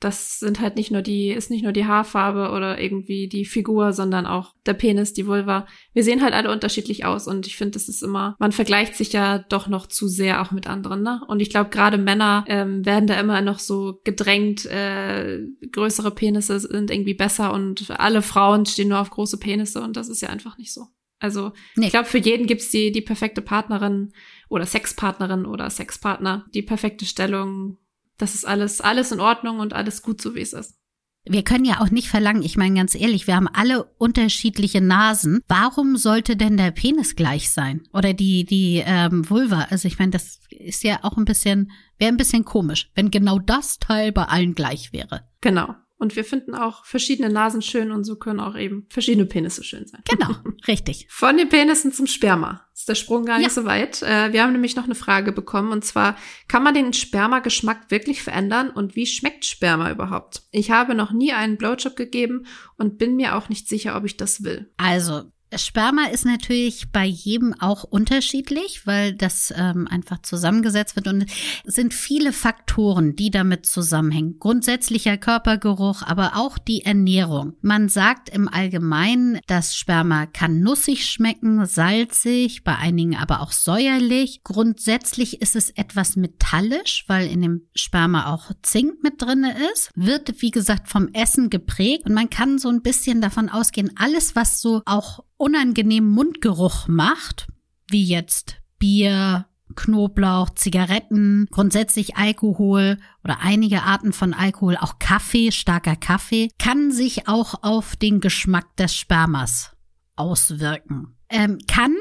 das 0.01 0.39
sind 0.39 0.61
halt 0.61 0.77
nicht 0.77 0.91
nur 0.91 1.03
die, 1.03 1.29
ist 1.29 1.51
nicht 1.51 1.63
nur 1.63 1.73
die 1.73 1.85
Haarfarbe 1.85 2.51
oder 2.53 2.81
irgendwie 2.81 3.29
die 3.29 3.45
Figur, 3.45 3.93
sondern 3.93 4.27
auch 4.27 4.55
der 4.65 4.73
Penis, 4.73 5.13
die 5.13 5.27
Vulva. 5.27 5.67
Wir 5.93 6.03
sehen 6.03 6.23
halt 6.23 6.33
alle 6.33 6.51
unterschiedlich 6.51 7.05
aus 7.05 7.29
und 7.29 7.47
ich 7.47 7.57
finde, 7.57 7.73
das 7.73 7.89
ist 7.89 8.03
immer, 8.03 8.35
man 8.39 8.53
vergleicht 8.53 8.97
sich 8.97 9.13
ja 9.13 9.39
doch 9.39 9.69
noch 9.69 9.87
zu 9.87 10.09
sehr 10.09 10.41
auch 10.41 10.53
mit 10.53 10.67
anderen, 10.67 11.03
ne? 11.03 11.21
Und 11.29 11.41
ich 11.41 11.51
glaube, 11.51 11.69
gerade 11.69 11.99
Männer 11.99 12.45
ähm, 12.49 12.85
werden 12.87 13.07
da 13.07 13.21
immer 13.21 13.43
noch 13.43 13.59
so 13.59 14.01
gedrängt, 14.03 14.65
äh, 14.65 15.41
größere 15.71 16.11
Penisse 16.11 16.59
sind 16.61 16.91
irgendwie 16.91 17.15
besser 17.15 17.53
und 17.53 17.91
alle 17.91 18.23
Frauen 18.23 18.65
stehen 18.65 18.89
nur 18.89 19.01
auf 19.01 19.11
große 19.11 19.39
Penisse 19.39 19.83
und 19.83 19.97
das 19.97 20.09
ist 20.09 20.23
ja 20.23 20.31
einfach 20.31 20.57
nicht 20.57 20.73
so. 20.73 20.87
Also 21.19 21.53
nee. 21.77 21.87
ich 21.87 21.93
glaube, 21.93 22.09
für 22.09 22.19
jeden 22.19 22.47
gibt's 22.47 22.71
die, 22.71 22.91
die 22.91 23.03
perfekte 23.03 23.43
Partnerin 23.43 24.13
oder 24.49 24.65
Sexpartnerin 24.65 25.45
oder 25.45 25.69
Sexpartner, 25.69 26.47
die 26.55 26.63
perfekte 26.63 27.05
Stellung, 27.05 27.77
das 28.21 28.35
ist 28.35 28.47
alles, 28.47 28.81
alles 28.81 29.13
in 29.13 29.21
Ordnung 29.21 29.61
und 29.61 29.73
alles 29.73 30.03
gut 30.03 30.21
so, 30.21 30.35
wie 30.35 30.41
es 30.41 30.53
ist. 30.53 30.77
Wir 31.25 31.45
können 31.45 31.67
ja 31.67 31.81
auch 31.81 31.91
nicht 31.91 32.09
verlangen, 32.09 32.43
ich 32.43 32.57
meine 32.57 32.75
ganz 32.75 32.95
ehrlich, 32.95 33.27
wir 33.27 33.37
haben 33.37 33.49
alle 33.49 33.85
unterschiedliche 33.99 34.81
Nasen. 34.81 35.43
Warum 35.49 35.97
sollte 35.97 36.35
denn 36.35 36.57
der 36.57 36.71
Penis 36.71 37.15
gleich 37.15 37.51
sein? 37.51 37.83
Oder 37.93 38.15
die, 38.15 38.45
die 38.45 38.83
ähm, 38.85 39.29
Vulva? 39.29 39.67
Also 39.69 39.87
ich 39.87 39.99
meine, 39.99 40.13
das 40.13 40.41
ist 40.49 40.83
ja 40.83 41.01
auch 41.03 41.19
ein 41.19 41.27
bisschen, 41.27 41.73
wäre 41.99 42.11
ein 42.11 42.17
bisschen 42.17 42.47
komisch, 42.47 42.91
wenn 42.95 43.11
genau 43.11 43.39
das 43.39 43.79
Teil 43.79 44.13
bei 44.13 44.25
allen 44.25 44.55
gleich 44.55 44.95
wäre. 44.95 45.29
Genau. 45.43 45.75
Und 46.01 46.17
wir 46.17 46.25
finden 46.25 46.55
auch 46.55 46.87
verschiedene 46.87 47.29
Nasen 47.29 47.61
schön 47.61 47.93
und 47.93 48.05
so 48.05 48.17
können 48.17 48.41
auch 48.41 48.57
eben 48.57 48.87
verschiedene 48.89 49.27
Penisse 49.27 49.63
schön 49.63 49.87
sein. 49.87 50.01
Genau, 50.09 50.31
richtig. 50.67 51.07
Von 51.11 51.37
den 51.37 51.51
Penissen 51.51 51.93
zum 51.93 52.07
Sperma. 52.07 52.67
Ist 52.75 52.89
der 52.89 52.95
Sprung 52.95 53.27
gar 53.27 53.37
nicht 53.37 53.49
ja. 53.49 53.53
so 53.53 53.67
weit. 53.67 54.01
Äh, 54.01 54.33
wir 54.33 54.43
haben 54.43 54.53
nämlich 54.53 54.77
noch 54.77 54.85
eine 54.85 54.95
Frage 54.95 55.31
bekommen 55.31 55.73
und 55.73 55.85
zwar, 55.85 56.17
kann 56.49 56.63
man 56.63 56.73
den 56.73 56.95
Spermageschmack 56.95 57.91
wirklich 57.91 58.23
verändern 58.23 58.71
und 58.71 58.97
wie 58.97 59.05
schmeckt 59.05 59.45
Sperma 59.45 59.91
überhaupt? 59.91 60.45
Ich 60.53 60.71
habe 60.71 60.95
noch 60.95 61.13
nie 61.13 61.33
einen 61.33 61.59
Blowjob 61.59 61.97
gegeben 61.97 62.47
und 62.79 62.97
bin 62.97 63.17
mir 63.17 63.37
auch 63.37 63.51
nicht 63.51 63.69
sicher, 63.69 63.95
ob 63.95 64.07
ich 64.07 64.17
das 64.17 64.43
will. 64.43 64.73
Also, 64.79 65.31
Sperma 65.57 66.07
ist 66.07 66.25
natürlich 66.25 66.93
bei 66.93 67.05
jedem 67.05 67.55
auch 67.61 67.83
unterschiedlich, 67.83 68.87
weil 68.87 69.15
das 69.15 69.53
ähm, 69.57 69.89
einfach 69.89 70.23
zusammengesetzt 70.23 70.95
wird 70.95 71.09
und 71.09 71.27
es 71.65 71.75
sind 71.75 71.93
viele 71.93 72.33
Faktoren, 72.33 73.17
die 73.17 73.31
damit 73.31 73.67
zusammenhängen. 73.67 74.39
Grundsätzlicher 74.39 75.17
Körpergeruch, 75.17 76.03
aber 76.03 76.37
auch 76.37 76.57
die 76.59 76.85
Ernährung. 76.85 77.55
Man 77.63 77.89
sagt 77.89 78.29
im 78.29 78.49
Allgemeinen, 78.49 79.41
das 79.49 79.75
Sperma 79.75 80.27
kann 80.27 80.61
nussig 80.61 81.07
schmecken, 81.07 81.67
salzig, 81.67 82.63
bei 82.63 82.77
einigen 82.77 83.17
aber 83.17 83.41
auch 83.41 83.53
säuerlich. 83.53 84.43
Grundsätzlich 84.45 85.43
ist 85.43 85.57
es 85.57 85.71
etwas 85.71 86.15
metallisch, 86.15 87.05
weil 87.09 87.27
in 87.27 87.43
dem 87.43 87.63
Sperma 87.75 88.33
auch 88.33 88.53
Zink 88.63 89.03
mit 89.03 89.21
drinne 89.21 89.55
ist. 89.73 89.91
Wird, 89.97 90.43
wie 90.43 90.51
gesagt, 90.53 90.89
vom 90.89 91.09
Essen 91.13 91.51
geprägt 91.51 92.07
und 92.07 92.15
man 92.15 92.31
kann 92.31 92.59
so 92.59 92.69
ein 92.69 92.83
bisschen 92.83 93.21
davon 93.21 93.49
ausgehen, 93.49 93.91
alles, 93.97 94.37
was 94.37 94.61
so 94.61 94.83
auch 94.87 95.25
unangenehmen 95.41 96.11
Mundgeruch 96.11 96.87
macht, 96.87 97.47
wie 97.89 98.05
jetzt 98.05 98.57
Bier, 98.79 99.47
Knoblauch, 99.75 100.51
Zigaretten, 100.51 101.47
grundsätzlich 101.51 102.17
Alkohol 102.17 102.99
oder 103.25 103.39
einige 103.41 103.83
Arten 103.83 104.13
von 104.13 104.35
Alkohol, 104.35 104.77
auch 104.77 104.99
Kaffee, 104.99 105.51
starker 105.53 105.97
Kaffee, 105.97 106.51
kann 106.59 106.91
sich 106.91 107.29
auch 107.29 107.63
auf 107.63 107.97
den 107.97 108.21
Geschmack 108.21 108.77
des 108.77 108.95
Spermas 108.95 109.73
auswirken. 110.17 111.17
Ähm, 111.29 111.59
kann, 111.67 111.97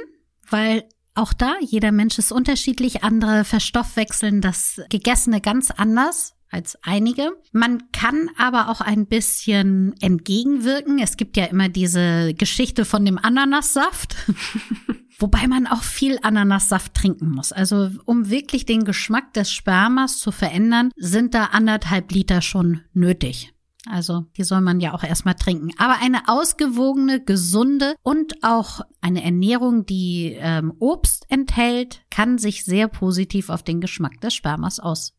weil 0.49 0.83
auch 1.13 1.33
da, 1.33 1.55
jeder 1.61 1.91
Mensch 1.91 2.17
ist 2.17 2.31
unterschiedlich, 2.31 3.03
andere 3.03 3.45
verstoffwechseln 3.45 4.41
das 4.41 4.81
Gegessene 4.89 5.41
ganz 5.41 5.71
anders 5.71 6.33
als 6.49 6.77
einige. 6.81 7.31
Man 7.51 7.91
kann 7.91 8.29
aber 8.37 8.69
auch 8.69 8.81
ein 8.81 9.05
bisschen 9.05 9.95
entgegenwirken. 10.01 10.99
Es 10.99 11.17
gibt 11.17 11.37
ja 11.37 11.45
immer 11.45 11.69
diese 11.69 12.33
Geschichte 12.33 12.85
von 12.85 13.05
dem 13.05 13.17
Ananassaft. 13.17 14.15
Wobei 15.19 15.47
man 15.47 15.67
auch 15.67 15.83
viel 15.83 16.17
Ananassaft 16.21 16.93
trinken 16.93 17.31
muss. 17.31 17.51
Also 17.51 17.89
um 18.05 18.29
wirklich 18.29 18.65
den 18.65 18.85
Geschmack 18.85 19.33
des 19.33 19.51
Spermas 19.51 20.17
zu 20.17 20.31
verändern, 20.31 20.91
sind 20.95 21.33
da 21.33 21.45
anderthalb 21.45 22.11
Liter 22.11 22.41
schon 22.41 22.81
nötig. 22.93 23.53
Also 23.85 24.25
die 24.37 24.43
soll 24.43 24.61
man 24.61 24.79
ja 24.79 24.93
auch 24.93 25.03
erstmal 25.03 25.35
trinken. 25.35 25.71
Aber 25.77 25.97
eine 26.01 26.27
ausgewogene, 26.27 27.21
gesunde 27.23 27.95
und 28.01 28.43
auch 28.43 28.81
eine 29.01 29.23
Ernährung, 29.23 29.85
die 29.85 30.37
ähm, 30.37 30.73
Obst 30.79 31.25
enthält, 31.29 32.01
kann 32.09 32.37
sich 32.37 32.65
sehr 32.65 32.87
positiv 32.87 33.49
auf 33.49 33.63
den 33.63 33.81
Geschmack 33.81 34.21
des 34.21 34.33
Spermas 34.33 34.79
auswirken. 34.79 35.18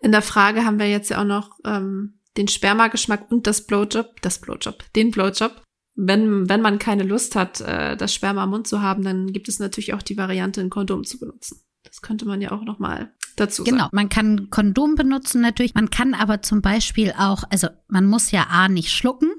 In 0.00 0.12
der 0.12 0.22
Frage 0.22 0.64
haben 0.64 0.78
wir 0.78 0.88
jetzt 0.88 1.10
ja 1.10 1.20
auch 1.20 1.26
noch 1.26 1.58
ähm, 1.64 2.20
den 2.36 2.48
Spermageschmack 2.48 3.30
und 3.30 3.46
das 3.46 3.66
Blowjob, 3.66 4.20
das 4.22 4.40
Blowjob, 4.40 4.84
den 4.94 5.10
Blowjob. 5.10 5.62
Wenn, 5.96 6.48
wenn 6.48 6.60
man 6.60 6.80
keine 6.80 7.04
Lust 7.04 7.36
hat, 7.36 7.60
äh, 7.60 7.96
das 7.96 8.12
Sperma 8.12 8.42
am 8.42 8.50
Mund 8.50 8.66
zu 8.66 8.82
haben, 8.82 9.04
dann 9.04 9.32
gibt 9.32 9.48
es 9.48 9.60
natürlich 9.60 9.94
auch 9.94 10.02
die 10.02 10.16
Variante, 10.16 10.60
ein 10.60 10.70
Kondom 10.70 11.04
zu 11.04 11.20
benutzen. 11.20 11.60
Das 11.84 12.02
könnte 12.02 12.26
man 12.26 12.40
ja 12.40 12.50
auch 12.50 12.64
noch 12.64 12.80
mal 12.80 13.12
dazu 13.36 13.64
sagen. 13.64 13.76
Genau, 13.76 13.88
man 13.92 14.08
kann 14.08 14.50
Kondom 14.50 14.96
benutzen 14.96 15.40
natürlich. 15.40 15.74
Man 15.74 15.90
kann 15.90 16.14
aber 16.14 16.42
zum 16.42 16.62
Beispiel 16.62 17.14
auch, 17.16 17.44
also 17.50 17.68
man 17.88 18.06
muss 18.06 18.32
ja 18.32 18.46
A 18.48 18.68
nicht 18.68 18.90
schlucken. 18.90 19.30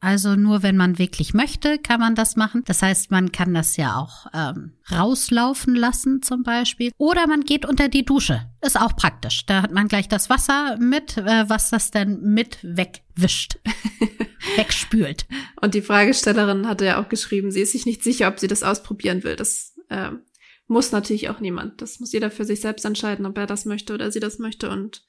Also 0.00 0.36
nur 0.36 0.62
wenn 0.62 0.76
man 0.76 0.98
wirklich 0.98 1.34
möchte, 1.34 1.78
kann 1.78 1.98
man 1.98 2.14
das 2.14 2.36
machen. 2.36 2.62
Das 2.66 2.82
heißt, 2.82 3.10
man 3.10 3.32
kann 3.32 3.52
das 3.52 3.76
ja 3.76 3.96
auch 3.96 4.26
ähm, 4.32 4.72
rauslaufen 4.92 5.74
lassen 5.74 6.22
zum 6.22 6.44
Beispiel. 6.44 6.92
Oder 6.98 7.26
man 7.26 7.42
geht 7.42 7.66
unter 7.66 7.88
die 7.88 8.04
Dusche. 8.04 8.48
Ist 8.60 8.80
auch 8.80 8.94
praktisch. 8.94 9.44
Da 9.46 9.62
hat 9.62 9.72
man 9.72 9.88
gleich 9.88 10.08
das 10.08 10.30
Wasser 10.30 10.76
mit, 10.78 11.16
äh, 11.16 11.48
was 11.48 11.70
das 11.70 11.90
dann 11.90 12.20
mit 12.20 12.58
wegwischt, 12.62 13.58
wegspült. 14.56 15.26
Und 15.60 15.74
die 15.74 15.82
Fragestellerin 15.82 16.68
hatte 16.68 16.84
ja 16.84 17.02
auch 17.02 17.08
geschrieben, 17.08 17.50
sie 17.50 17.62
ist 17.62 17.72
sich 17.72 17.84
nicht 17.84 18.04
sicher, 18.04 18.28
ob 18.28 18.38
sie 18.38 18.48
das 18.48 18.62
ausprobieren 18.62 19.24
will. 19.24 19.34
Das 19.34 19.74
ähm, 19.90 20.20
muss 20.68 20.92
natürlich 20.92 21.28
auch 21.28 21.40
niemand. 21.40 21.82
Das 21.82 21.98
muss 21.98 22.12
jeder 22.12 22.30
für 22.30 22.44
sich 22.44 22.60
selbst 22.60 22.84
entscheiden, 22.84 23.26
ob 23.26 23.36
er 23.36 23.46
das 23.46 23.64
möchte 23.64 23.94
oder 23.94 24.12
sie 24.12 24.20
das 24.20 24.38
möchte. 24.38 24.70
Und 24.70 25.02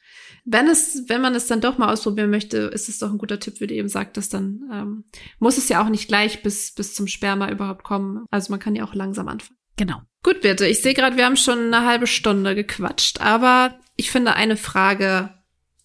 wenn 0.52 0.68
es, 0.68 1.04
wenn 1.08 1.22
man 1.22 1.36
es 1.36 1.46
dann 1.46 1.62
doch 1.62 1.78
mal 1.78 1.94
ausprobieren 1.94 2.32
möchte, 2.32 2.58
ist 2.58 2.90
es 2.90 2.98
doch 2.98 3.12
ein 3.12 3.20
guter 3.20 3.40
Tipp, 3.40 3.60
wie 3.60 3.68
du 3.68 3.76
eben 3.76 3.88
sagtest, 3.88 4.34
dann 4.34 4.68
ähm, 4.72 5.04
muss 5.38 5.58
es 5.58 5.70
ja 5.70 5.84
auch 5.84 5.90
nicht 5.90 6.08
gleich 6.08 6.42
bis, 6.42 6.74
bis 6.74 6.96
zum 6.96 7.06
Sperma 7.06 7.52
überhaupt 7.52 7.84
kommen. 7.84 8.26
Also 8.32 8.52
man 8.52 8.60
kann 8.60 8.76
ja 8.76 8.84
auch 8.84 8.96
langsam 8.96 9.28
anfangen. 9.28 9.58
Genau. 9.78 10.02
Gut, 10.24 10.42
bitte. 10.42 10.66
Ich 10.66 10.82
sehe 10.82 10.96
gerade, 10.96 11.18
wir 11.18 11.26
haben 11.26 11.38
schon 11.38 11.72
eine 11.72 11.86
halbe 11.86 12.08
Stunde 12.08 12.56
gequatscht, 12.56 13.22
aber 13.22 13.80
ich 13.96 14.10
finde, 14.10 14.34
eine 14.34 14.58
Frage 14.58 15.30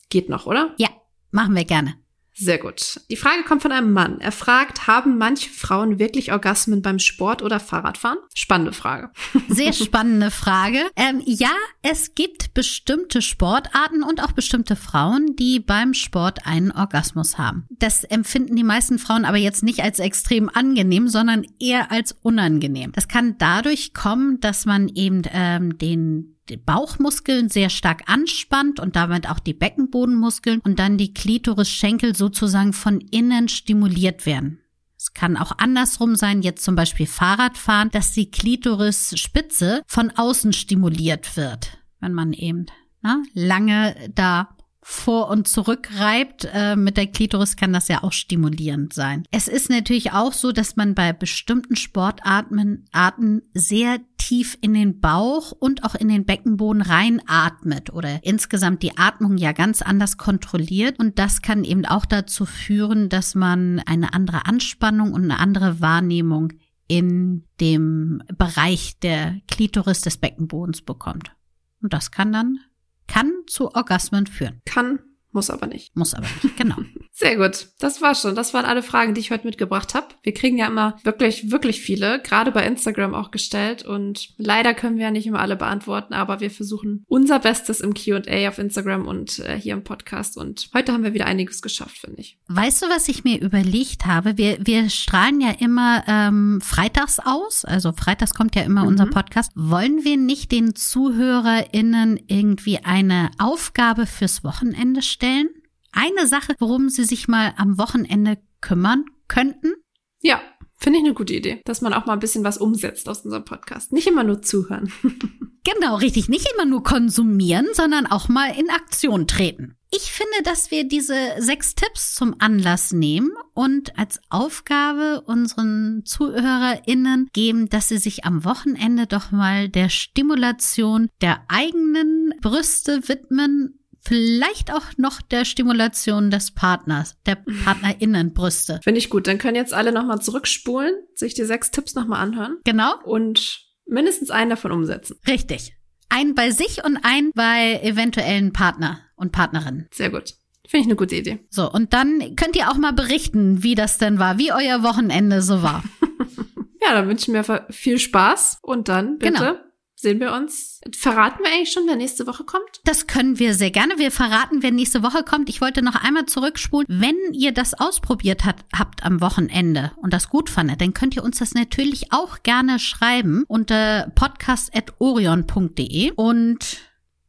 geht 0.08 0.30
noch, 0.30 0.46
oder? 0.46 0.74
Ja, 0.78 0.88
machen 1.30 1.54
wir 1.54 1.64
gerne. 1.64 1.94
Sehr 2.36 2.58
gut. 2.58 3.00
Die 3.10 3.16
Frage 3.16 3.44
kommt 3.44 3.62
von 3.62 3.70
einem 3.70 3.92
Mann. 3.92 4.20
Er 4.20 4.32
fragt, 4.32 4.88
haben 4.88 5.18
manche 5.18 5.50
Frauen 5.50 6.00
wirklich 6.00 6.32
Orgasmen 6.32 6.82
beim 6.82 6.98
Sport 6.98 7.42
oder 7.42 7.60
Fahrradfahren? 7.60 8.18
Spannende 8.34 8.72
Frage. 8.72 9.10
Sehr 9.48 9.72
spannende 9.72 10.32
Frage. 10.32 10.78
Ähm, 10.96 11.22
ja, 11.24 11.52
es 11.82 12.16
gibt 12.16 12.52
bestimmte 12.52 13.22
Sportarten 13.22 14.02
und 14.02 14.22
auch 14.22 14.32
bestimmte 14.32 14.74
Frauen, 14.74 15.36
die 15.36 15.60
beim 15.60 15.94
Sport 15.94 16.44
einen 16.44 16.72
Orgasmus 16.72 17.38
haben. 17.38 17.68
Das 17.70 18.02
empfinden 18.02 18.56
die 18.56 18.64
meisten 18.64 18.98
Frauen 18.98 19.24
aber 19.24 19.36
jetzt 19.38 19.62
nicht 19.62 19.80
als 19.84 20.00
extrem 20.00 20.48
angenehm, 20.48 21.08
sondern 21.08 21.46
eher 21.60 21.92
als 21.92 22.16
unangenehm. 22.22 22.90
Das 22.92 23.06
kann 23.06 23.38
dadurch 23.38 23.94
kommen, 23.94 24.40
dass 24.40 24.66
man 24.66 24.88
eben 24.88 25.22
ähm, 25.32 25.78
den 25.78 26.33
die 26.48 26.56
Bauchmuskeln 26.56 27.48
sehr 27.48 27.70
stark 27.70 28.02
anspannt 28.06 28.80
und 28.80 28.96
damit 28.96 29.28
auch 29.28 29.38
die 29.38 29.54
Beckenbodenmuskeln 29.54 30.60
und 30.60 30.78
dann 30.78 30.98
die 30.98 31.14
Klitoris-Schenkel 31.14 32.14
sozusagen 32.14 32.72
von 32.72 33.00
innen 33.00 33.48
stimuliert 33.48 34.26
werden. 34.26 34.60
Es 34.96 35.12
kann 35.12 35.36
auch 35.36 35.52
andersrum 35.58 36.16
sein, 36.16 36.42
jetzt 36.42 36.64
zum 36.64 36.76
Beispiel 36.76 37.06
Fahrradfahren, 37.06 37.90
dass 37.90 38.12
die 38.12 38.30
Klitoris-Spitze 38.30 39.82
von 39.86 40.10
außen 40.10 40.52
stimuliert 40.52 41.36
wird, 41.36 41.78
wenn 42.00 42.14
man 42.14 42.32
eben 42.32 42.66
ne, 43.02 43.22
lange 43.34 43.94
da 44.14 44.56
vor 44.86 45.30
und 45.30 45.48
zurück 45.48 45.88
reibt 45.96 46.46
äh, 46.52 46.76
mit 46.76 46.98
der 46.98 47.06
Klitoris, 47.06 47.56
kann 47.56 47.72
das 47.72 47.88
ja 47.88 48.02
auch 48.02 48.12
stimulierend 48.12 48.92
sein. 48.92 49.24
Es 49.30 49.48
ist 49.48 49.70
natürlich 49.70 50.12
auch 50.12 50.34
so, 50.34 50.52
dass 50.52 50.76
man 50.76 50.94
bei 50.94 51.14
bestimmten 51.14 51.74
Sportarten 51.74 52.84
Arten 52.92 53.40
sehr 53.54 54.00
tief 54.18 54.58
in 54.60 54.74
den 54.74 55.00
Bauch 55.00 55.52
und 55.52 55.84
auch 55.84 55.94
in 55.94 56.08
den 56.08 56.26
Beckenboden 56.26 56.82
reinatmet 56.82 57.94
oder 57.94 58.22
insgesamt 58.24 58.82
die 58.82 58.98
Atmung 58.98 59.38
ja 59.38 59.52
ganz 59.52 59.80
anders 59.80 60.18
kontrolliert. 60.18 60.98
Und 60.98 61.18
das 61.18 61.40
kann 61.40 61.64
eben 61.64 61.86
auch 61.86 62.04
dazu 62.04 62.44
führen, 62.44 63.08
dass 63.08 63.34
man 63.34 63.80
eine 63.86 64.12
andere 64.12 64.44
Anspannung 64.44 65.14
und 65.14 65.24
eine 65.24 65.38
andere 65.38 65.80
Wahrnehmung 65.80 66.52
in 66.88 67.44
dem 67.58 68.22
Bereich 68.36 68.98
der 68.98 69.40
Klitoris 69.48 70.02
des 70.02 70.18
Beckenbodens 70.18 70.82
bekommt. 70.82 71.34
Und 71.82 71.94
das 71.94 72.10
kann 72.10 72.32
dann 72.32 72.58
kann 73.06 73.32
zu 73.46 73.74
Orgasmen 73.74 74.26
führen. 74.26 74.60
Kann, 74.64 75.00
muss 75.32 75.50
aber 75.50 75.66
nicht. 75.66 75.96
Muss 75.96 76.14
aber 76.14 76.26
nicht, 76.42 76.56
genau. 76.56 76.76
Sehr 77.16 77.36
gut. 77.36 77.68
Das 77.78 78.02
war 78.02 78.16
schon. 78.16 78.34
Das 78.34 78.54
waren 78.54 78.64
alle 78.64 78.82
Fragen, 78.82 79.14
die 79.14 79.20
ich 79.20 79.30
heute 79.30 79.46
mitgebracht 79.46 79.94
habe. 79.94 80.08
Wir 80.24 80.34
kriegen 80.34 80.58
ja 80.58 80.66
immer 80.66 80.98
wirklich, 81.04 81.52
wirklich 81.52 81.80
viele, 81.80 82.20
gerade 82.20 82.50
bei 82.50 82.66
Instagram 82.66 83.14
auch 83.14 83.30
gestellt. 83.30 83.84
Und 83.84 84.30
leider 84.36 84.74
können 84.74 84.96
wir 84.96 85.04
ja 85.04 85.10
nicht 85.12 85.28
immer 85.28 85.38
alle 85.38 85.54
beantworten, 85.54 86.12
aber 86.12 86.40
wir 86.40 86.50
versuchen 86.50 87.04
unser 87.06 87.38
Bestes 87.38 87.80
im 87.80 87.94
QA 87.94 88.48
auf 88.48 88.58
Instagram 88.58 89.06
und 89.06 89.38
äh, 89.38 89.56
hier 89.56 89.74
im 89.74 89.84
Podcast. 89.84 90.36
Und 90.36 90.70
heute 90.74 90.92
haben 90.92 91.04
wir 91.04 91.14
wieder 91.14 91.26
einiges 91.26 91.62
geschafft, 91.62 91.98
finde 91.98 92.20
ich. 92.20 92.36
Weißt 92.48 92.82
du, 92.82 92.86
was 92.88 93.06
ich 93.06 93.22
mir 93.22 93.40
überlegt 93.40 94.06
habe? 94.06 94.36
Wir, 94.36 94.58
wir 94.66 94.90
strahlen 94.90 95.40
ja 95.40 95.52
immer 95.52 96.02
ähm, 96.08 96.60
freitags 96.62 97.20
aus. 97.20 97.64
Also 97.64 97.92
freitags 97.92 98.34
kommt 98.34 98.56
ja 98.56 98.62
immer 98.62 98.82
mhm. 98.82 98.88
unser 98.88 99.06
Podcast. 99.06 99.52
Wollen 99.54 100.02
wir 100.02 100.16
nicht 100.16 100.50
den 100.50 100.74
ZuhörerInnen 100.74 102.18
irgendwie 102.26 102.78
eine 102.78 103.30
Aufgabe 103.38 104.06
fürs 104.06 104.42
Wochenende 104.42 105.00
stellen? 105.00 105.48
Eine 105.94 106.26
Sache, 106.26 106.54
worum 106.58 106.88
Sie 106.88 107.04
sich 107.04 107.28
mal 107.28 107.54
am 107.56 107.78
Wochenende 107.78 108.38
kümmern 108.60 109.04
könnten? 109.28 109.74
Ja, 110.20 110.40
finde 110.76 110.98
ich 110.98 111.04
eine 111.04 111.14
gute 111.14 111.34
Idee, 111.34 111.60
dass 111.64 111.80
man 111.80 111.92
auch 111.92 112.06
mal 112.06 112.14
ein 112.14 112.20
bisschen 112.20 112.44
was 112.44 112.58
umsetzt 112.58 113.08
aus 113.08 113.20
unserem 113.20 113.44
Podcast. 113.44 113.92
Nicht 113.92 114.06
immer 114.06 114.24
nur 114.24 114.42
zuhören. 114.42 114.92
genau, 115.64 115.96
richtig. 115.96 116.28
Nicht 116.28 116.48
immer 116.54 116.64
nur 116.64 116.82
konsumieren, 116.82 117.66
sondern 117.72 118.06
auch 118.06 118.28
mal 118.28 118.50
in 118.58 118.70
Aktion 118.70 119.26
treten. 119.26 119.76
Ich 119.96 120.10
finde, 120.10 120.42
dass 120.42 120.72
wir 120.72 120.88
diese 120.88 121.14
sechs 121.38 121.76
Tipps 121.76 122.14
zum 122.14 122.34
Anlass 122.40 122.92
nehmen 122.92 123.30
und 123.54 123.96
als 123.96 124.20
Aufgabe 124.28 125.22
unseren 125.24 126.02
ZuhörerInnen 126.04 127.28
geben, 127.32 127.68
dass 127.68 127.88
sie 127.88 127.98
sich 127.98 128.24
am 128.24 128.44
Wochenende 128.44 129.06
doch 129.06 129.30
mal 129.30 129.68
der 129.68 129.90
Stimulation 129.90 131.10
der 131.20 131.44
eigenen 131.48 132.34
Brüste 132.40 133.08
widmen 133.08 133.78
Vielleicht 134.06 134.70
auch 134.70 134.84
noch 134.98 135.22
der 135.22 135.46
Stimulation 135.46 136.30
des 136.30 136.50
Partners, 136.50 137.16
der 137.24 137.36
PartnerInnenbrüste. 137.64 138.80
Finde 138.82 138.98
ich 138.98 139.08
gut. 139.08 139.26
Dann 139.26 139.38
können 139.38 139.56
jetzt 139.56 139.72
alle 139.72 139.92
nochmal 139.92 140.20
zurückspulen, 140.20 140.92
sich 141.14 141.32
die 141.32 141.44
sechs 141.44 141.70
Tipps 141.70 141.94
nochmal 141.94 142.20
anhören. 142.20 142.58
Genau. 142.64 142.94
Und 143.04 143.64
mindestens 143.86 144.30
einen 144.30 144.50
davon 144.50 144.72
umsetzen. 144.72 145.16
Richtig. 145.26 145.74
Ein 146.10 146.34
bei 146.34 146.50
sich 146.50 146.84
und 146.84 146.98
ein 147.02 147.30
bei 147.34 147.80
eventuellen 147.82 148.52
Partner 148.52 149.00
und 149.16 149.32
Partnerinnen. 149.32 149.88
Sehr 149.90 150.10
gut. 150.10 150.34
Finde 150.66 150.82
ich 150.82 150.86
eine 150.86 150.96
gute 150.96 151.16
Idee. 151.16 151.40
So, 151.50 151.70
und 151.70 151.94
dann 151.94 152.36
könnt 152.36 152.56
ihr 152.56 152.70
auch 152.70 152.76
mal 152.76 152.92
berichten, 152.92 153.62
wie 153.62 153.74
das 153.74 153.98
denn 153.98 154.18
war, 154.18 154.38
wie 154.38 154.52
euer 154.52 154.82
Wochenende 154.82 155.40
so 155.40 155.62
war. 155.62 155.82
ja, 156.82 156.92
dann 156.92 157.08
wünschen 157.08 157.32
wir 157.32 157.66
viel 157.70 157.98
Spaß 157.98 158.58
und 158.62 158.88
dann 158.88 159.18
bitte 159.18 159.32
genau 159.32 159.54
sehen 159.96 160.20
wir 160.20 160.32
uns. 160.32 160.80
Verraten 160.96 161.42
wir 161.42 161.50
eigentlich 161.52 161.72
schon, 161.72 161.86
wer 161.86 161.96
nächste 161.96 162.26
Woche 162.26 162.44
kommt? 162.44 162.80
Das 162.84 163.06
können 163.06 163.38
wir 163.38 163.54
sehr 163.54 163.70
gerne. 163.70 163.98
Wir 163.98 164.10
verraten, 164.10 164.62
wer 164.62 164.70
nächste 164.70 165.02
Woche 165.02 165.22
kommt. 165.22 165.48
Ich 165.48 165.60
wollte 165.60 165.82
noch 165.82 165.94
einmal 165.96 166.26
zurückspulen. 166.26 166.86
Wenn 166.88 167.16
ihr 167.32 167.52
das 167.52 167.74
ausprobiert 167.74 168.44
hat, 168.44 168.56
habt 168.76 169.04
am 169.04 169.20
Wochenende 169.20 169.92
und 169.96 170.12
das 170.12 170.28
gut 170.28 170.50
fandet, 170.50 170.80
dann 170.80 170.94
könnt 170.94 171.16
ihr 171.16 171.24
uns 171.24 171.38
das 171.38 171.54
natürlich 171.54 172.12
auch 172.12 172.42
gerne 172.42 172.78
schreiben 172.78 173.44
unter 173.48 174.10
podcast.orion.de 174.14 176.12
und 176.12 176.78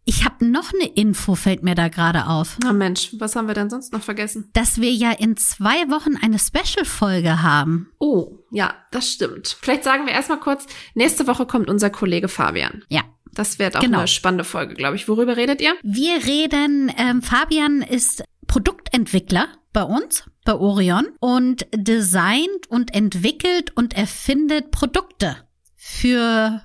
ich 0.06 0.24
habe 0.24 0.46
noch 0.46 0.72
eine 0.74 0.88
Info, 0.94 1.36
fällt 1.36 1.64
mir 1.64 1.76
da 1.76 1.88
gerade 1.90 2.28
auf. 2.28 2.58
Na 2.64 2.74
Mensch, 2.74 3.10
was 3.20 3.36
haben 3.36 3.48
wir 3.48 3.56
denn 3.56 3.70
sonst 3.70 3.92
noch 3.92 4.02
vergessen? 4.04 4.50
Dass 4.54 4.80
wir 4.80 4.92
ja 4.92 5.12
in 5.12 5.36
zwei 5.38 5.90
Wochen 5.90 6.16
eine 6.18 6.38
Special-Folge 6.40 7.42
haben. 7.42 7.92
Oh, 8.00 8.38
ja, 8.52 8.74
das 8.92 9.10
stimmt. 9.12 9.58
Vielleicht 9.62 9.84
sagen 9.84 10.06
wir 10.06 10.14
erstmal 10.14 10.40
kurz, 10.40 10.66
nächste 10.94 11.28
Woche 11.28 11.46
kommt 11.46 11.70
unser 11.70 11.90
Kollege 11.90 12.28
Fabian. 12.28 12.84
Ja. 12.90 13.02
Das 13.34 13.60
wird 13.60 13.76
auch 13.76 13.82
Genau. 13.82 13.98
eine 14.00 14.08
spannende 14.08 14.46
Folge, 14.46 14.76
glaube 14.76 14.96
ich. 14.96 15.10
Worüber 15.10 15.36
redet 15.36 15.60
ihr? 15.60 15.74
Wir 15.84 16.26
reden, 16.26 16.90
ähm, 16.98 17.22
Fabian 17.22 17.82
ist 17.82 18.24
Produktentwickler 18.48 19.48
bei 19.74 19.84
uns, 19.84 20.24
bei 20.46 20.54
Orion 20.54 21.08
und 21.20 21.68
designt 21.76 22.68
und 22.70 22.96
entwickelt 22.96 23.76
und 23.76 23.94
erfindet 23.94 24.72
Produkte 24.72 25.36
für 25.76 26.62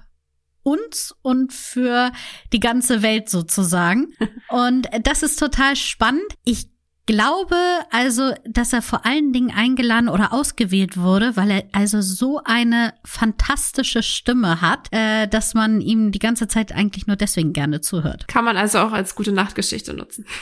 uns 0.70 1.14
und 1.22 1.52
für 1.52 2.12
die 2.52 2.60
ganze 2.60 3.02
Welt 3.02 3.28
sozusagen. 3.28 4.12
Und 4.48 4.88
das 5.02 5.22
ist 5.22 5.38
total 5.38 5.76
spannend. 5.76 6.24
Ich 6.44 6.70
glaube 7.10 7.56
also, 7.90 8.32
dass 8.44 8.72
er 8.72 8.82
vor 8.82 9.04
allen 9.04 9.32
Dingen 9.32 9.50
eingeladen 9.50 10.08
oder 10.08 10.32
ausgewählt 10.32 10.96
wurde, 10.96 11.36
weil 11.36 11.50
er 11.50 11.64
also 11.72 12.00
so 12.00 12.40
eine 12.44 12.94
fantastische 13.04 14.04
Stimme 14.04 14.60
hat, 14.60 14.88
äh, 14.92 15.26
dass 15.26 15.54
man 15.54 15.80
ihm 15.80 16.12
die 16.12 16.20
ganze 16.20 16.46
Zeit 16.46 16.72
eigentlich 16.72 17.08
nur 17.08 17.16
deswegen 17.16 17.52
gerne 17.52 17.80
zuhört. 17.80 18.28
Kann 18.28 18.44
man 18.44 18.56
also 18.56 18.78
auch 18.78 18.92
als 18.92 19.16
gute 19.16 19.32
Nachtgeschichte 19.32 19.94
nutzen. 19.94 20.24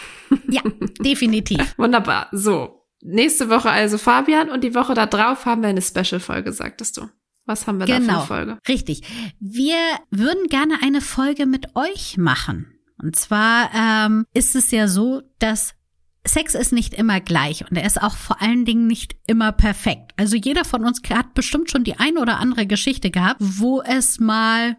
Ja, 0.51 0.62
definitiv. 1.01 1.75
Wunderbar. 1.79 2.29
So. 2.33 2.87
Nächste 3.01 3.49
Woche 3.49 3.71
also 3.71 3.97
Fabian 3.97 4.51
und 4.51 4.64
die 4.64 4.75
Woche 4.75 4.95
da 4.95 5.07
drauf 5.07 5.47
haben 5.47 5.62
wir 5.62 5.69
eine 5.69 5.83
Special-Folge, 5.83 6.53
sagtest 6.53 6.97
du. 6.97 7.09
Was 7.49 7.67
haben 7.67 7.79
wir 7.79 7.87
da 7.87 7.95
für 7.95 8.01
Genau, 8.01 8.19
eine 8.19 8.27
Folge? 8.27 8.59
richtig. 8.69 9.03
Wir 9.41 9.79
würden 10.11 10.49
gerne 10.49 10.75
eine 10.83 11.01
Folge 11.01 11.47
mit 11.47 11.75
euch 11.75 12.17
machen. 12.19 12.67
Und 13.01 13.17
zwar 13.17 13.71
ähm, 13.75 14.27
ist 14.35 14.55
es 14.55 14.71
ja 14.71 14.87
so, 14.89 15.23
dass 15.39 15.75
Sex 16.27 16.55
ist 16.55 16.73
nicht 16.73 16.93
immer 16.95 17.21
gleich 17.21 17.65
und 17.71 17.77
er 17.77 17.87
ist 17.87 18.03
auch 18.03 18.17
vor 18.17 18.43
allen 18.43 18.65
Dingen 18.65 18.87
nicht 18.87 19.17
immer 19.27 19.51
perfekt. 19.53 20.13
Also 20.17 20.37
jeder 20.37 20.65
von 20.65 20.85
uns 20.85 21.01
hat 21.09 21.33
bestimmt 21.33 21.71
schon 21.71 21.85
die 21.85 21.99
eine 21.99 22.21
oder 22.21 22.39
andere 22.39 22.67
Geschichte 22.67 23.11
gehabt, 23.11 23.39
wo 23.41 23.81
es 23.83 24.19
mal 24.21 24.77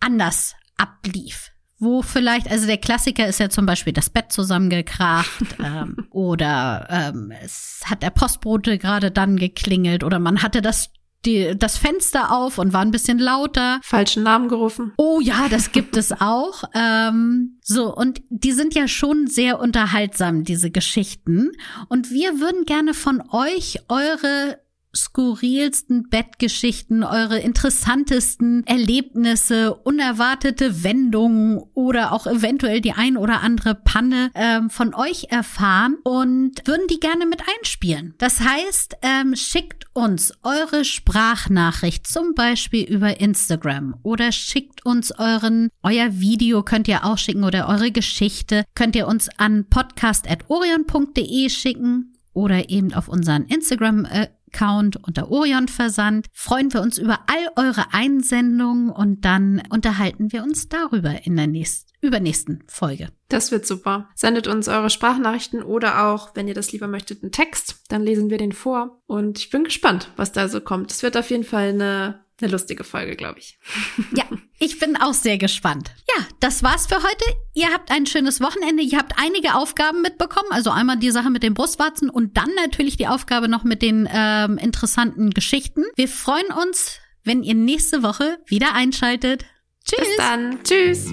anders 0.00 0.54
ablief. 0.76 1.50
Wo 1.78 2.00
vielleicht, 2.02 2.48
also 2.48 2.66
der 2.66 2.78
Klassiker 2.78 3.26
ist 3.26 3.40
ja 3.40 3.50
zum 3.50 3.66
Beispiel 3.66 3.92
das 3.92 4.08
Bett 4.08 4.30
zusammengekracht 4.32 5.44
ähm, 5.62 6.06
oder 6.10 6.86
ähm, 6.88 7.32
es 7.42 7.82
hat 7.84 8.02
der 8.04 8.10
Postbote 8.10 8.78
gerade 8.78 9.10
dann 9.10 9.36
geklingelt 9.36 10.04
oder 10.04 10.20
man 10.20 10.42
hatte 10.42 10.62
das, 10.62 10.90
die, 11.24 11.54
das 11.56 11.76
Fenster 11.78 12.32
auf 12.32 12.58
und 12.58 12.72
war 12.72 12.80
ein 12.80 12.90
bisschen 12.90 13.18
lauter. 13.18 13.80
Falschen 13.82 14.22
Namen 14.22 14.48
gerufen. 14.48 14.92
Oh 14.96 15.20
ja, 15.20 15.48
das 15.48 15.72
gibt 15.72 15.96
es 15.96 16.12
auch. 16.20 16.64
Ähm, 16.74 17.58
so, 17.62 17.94
und 17.94 18.22
die 18.28 18.52
sind 18.52 18.74
ja 18.74 18.88
schon 18.88 19.26
sehr 19.26 19.60
unterhaltsam, 19.60 20.44
diese 20.44 20.70
Geschichten. 20.70 21.52
Und 21.88 22.10
wir 22.10 22.40
würden 22.40 22.64
gerne 22.64 22.94
von 22.94 23.22
euch 23.30 23.80
eure 23.88 24.58
skurrilsten 24.94 26.08
Bettgeschichten, 26.08 27.02
eure 27.02 27.38
interessantesten 27.38 28.66
Erlebnisse, 28.66 29.74
unerwartete 29.74 30.84
Wendungen 30.84 31.60
oder 31.74 32.12
auch 32.12 32.26
eventuell 32.26 32.80
die 32.80 32.92
ein 32.92 33.16
oder 33.16 33.40
andere 33.40 33.74
Panne 33.74 34.30
ähm, 34.34 34.70
von 34.70 34.94
euch 34.94 35.28
erfahren 35.30 35.96
und 36.04 36.66
würden 36.66 36.86
die 36.88 37.00
gerne 37.00 37.26
mit 37.26 37.42
einspielen. 37.58 38.14
Das 38.18 38.40
heißt, 38.40 38.96
ähm, 39.02 39.34
schickt 39.34 39.86
uns 39.94 40.32
eure 40.42 40.84
Sprachnachricht 40.84 42.06
zum 42.06 42.34
Beispiel 42.34 42.84
über 42.84 43.20
Instagram 43.20 43.96
oder 44.02 44.32
schickt 44.32 44.84
uns 44.84 45.12
euren, 45.18 45.68
euer 45.82 46.20
Video 46.20 46.62
könnt 46.62 46.88
ihr 46.88 47.04
auch 47.04 47.18
schicken 47.18 47.44
oder 47.44 47.68
eure 47.68 47.90
Geschichte 47.90 48.64
könnt 48.74 48.96
ihr 48.96 49.06
uns 49.06 49.28
an 49.38 49.66
podcast.orion.de 49.68 51.48
schicken 51.50 52.14
oder 52.32 52.70
eben 52.70 52.94
auf 52.94 53.08
unseren 53.08 53.44
Instagram 53.44 54.06
Account 54.52 54.96
unter 55.06 55.30
Orion 55.30 55.68
Versand. 55.68 56.26
Freuen 56.32 56.72
wir 56.72 56.82
uns 56.82 56.98
über 56.98 57.20
all 57.26 57.66
eure 57.66 57.92
Einsendungen 57.92 58.90
und 58.90 59.24
dann 59.24 59.62
unterhalten 59.70 60.32
wir 60.32 60.42
uns 60.42 60.68
darüber 60.68 61.24
in 61.24 61.36
der 61.36 61.46
nächsten, 61.46 61.90
übernächsten 62.00 62.62
Folge. 62.66 63.08
Das 63.28 63.50
wird 63.50 63.66
super. 63.66 64.08
Sendet 64.14 64.46
uns 64.46 64.68
eure 64.68 64.90
Sprachnachrichten 64.90 65.62
oder 65.62 66.06
auch, 66.06 66.34
wenn 66.34 66.48
ihr 66.48 66.54
das 66.54 66.72
lieber 66.72 66.86
möchtet, 66.86 67.22
einen 67.22 67.32
Text. 67.32 67.82
Dann 67.88 68.02
lesen 68.02 68.30
wir 68.30 68.38
den 68.38 68.52
vor. 68.52 69.02
Und 69.06 69.38
ich 69.38 69.50
bin 69.50 69.64
gespannt, 69.64 70.10
was 70.16 70.32
da 70.32 70.48
so 70.48 70.60
kommt. 70.60 70.90
Es 70.90 71.02
wird 71.02 71.16
auf 71.16 71.30
jeden 71.30 71.44
Fall 71.44 71.70
eine, 71.70 72.24
eine 72.40 72.50
lustige 72.50 72.84
Folge, 72.84 73.16
glaube 73.16 73.38
ich. 73.38 73.58
Ja, 74.16 74.24
ich 74.58 74.78
bin 74.78 74.96
auch 74.96 75.14
sehr 75.14 75.38
gespannt. 75.38 75.90
Ja, 76.08 76.24
das 76.40 76.62
war's 76.62 76.86
für 76.86 76.96
heute. 76.96 77.24
Ihr 77.54 77.72
habt 77.72 77.90
ein 77.90 78.06
schönes 78.06 78.40
Wochenende. 78.40 78.82
Ihr 78.82 78.98
habt 78.98 79.14
einige 79.16 79.54
Aufgaben 79.54 80.02
mitbekommen. 80.02 80.50
Also 80.50 80.70
einmal 80.70 80.98
die 80.98 81.10
Sache 81.10 81.30
mit 81.30 81.42
den 81.42 81.54
Brustwarzen 81.54 82.10
und 82.10 82.36
dann 82.36 82.50
natürlich 82.56 82.96
die 82.96 83.08
Aufgabe 83.08 83.48
noch 83.48 83.64
mit 83.64 83.82
den 83.82 84.08
ähm, 84.12 84.58
interessanten 84.58 85.30
Geschichten. 85.30 85.84
Wir 85.96 86.08
freuen 86.08 86.52
uns, 86.62 86.98
wenn 87.24 87.42
ihr 87.42 87.54
nächste 87.54 88.02
Woche 88.02 88.38
wieder 88.46 88.74
einschaltet. 88.74 89.44
Tschüss. 89.84 90.06
Bis 90.06 90.16
dann. 90.16 90.58
Tschüss. 90.62 91.12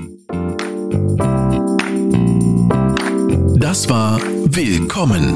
Das 3.60 3.89
war 3.89 4.21
Willkommen, 4.45 5.36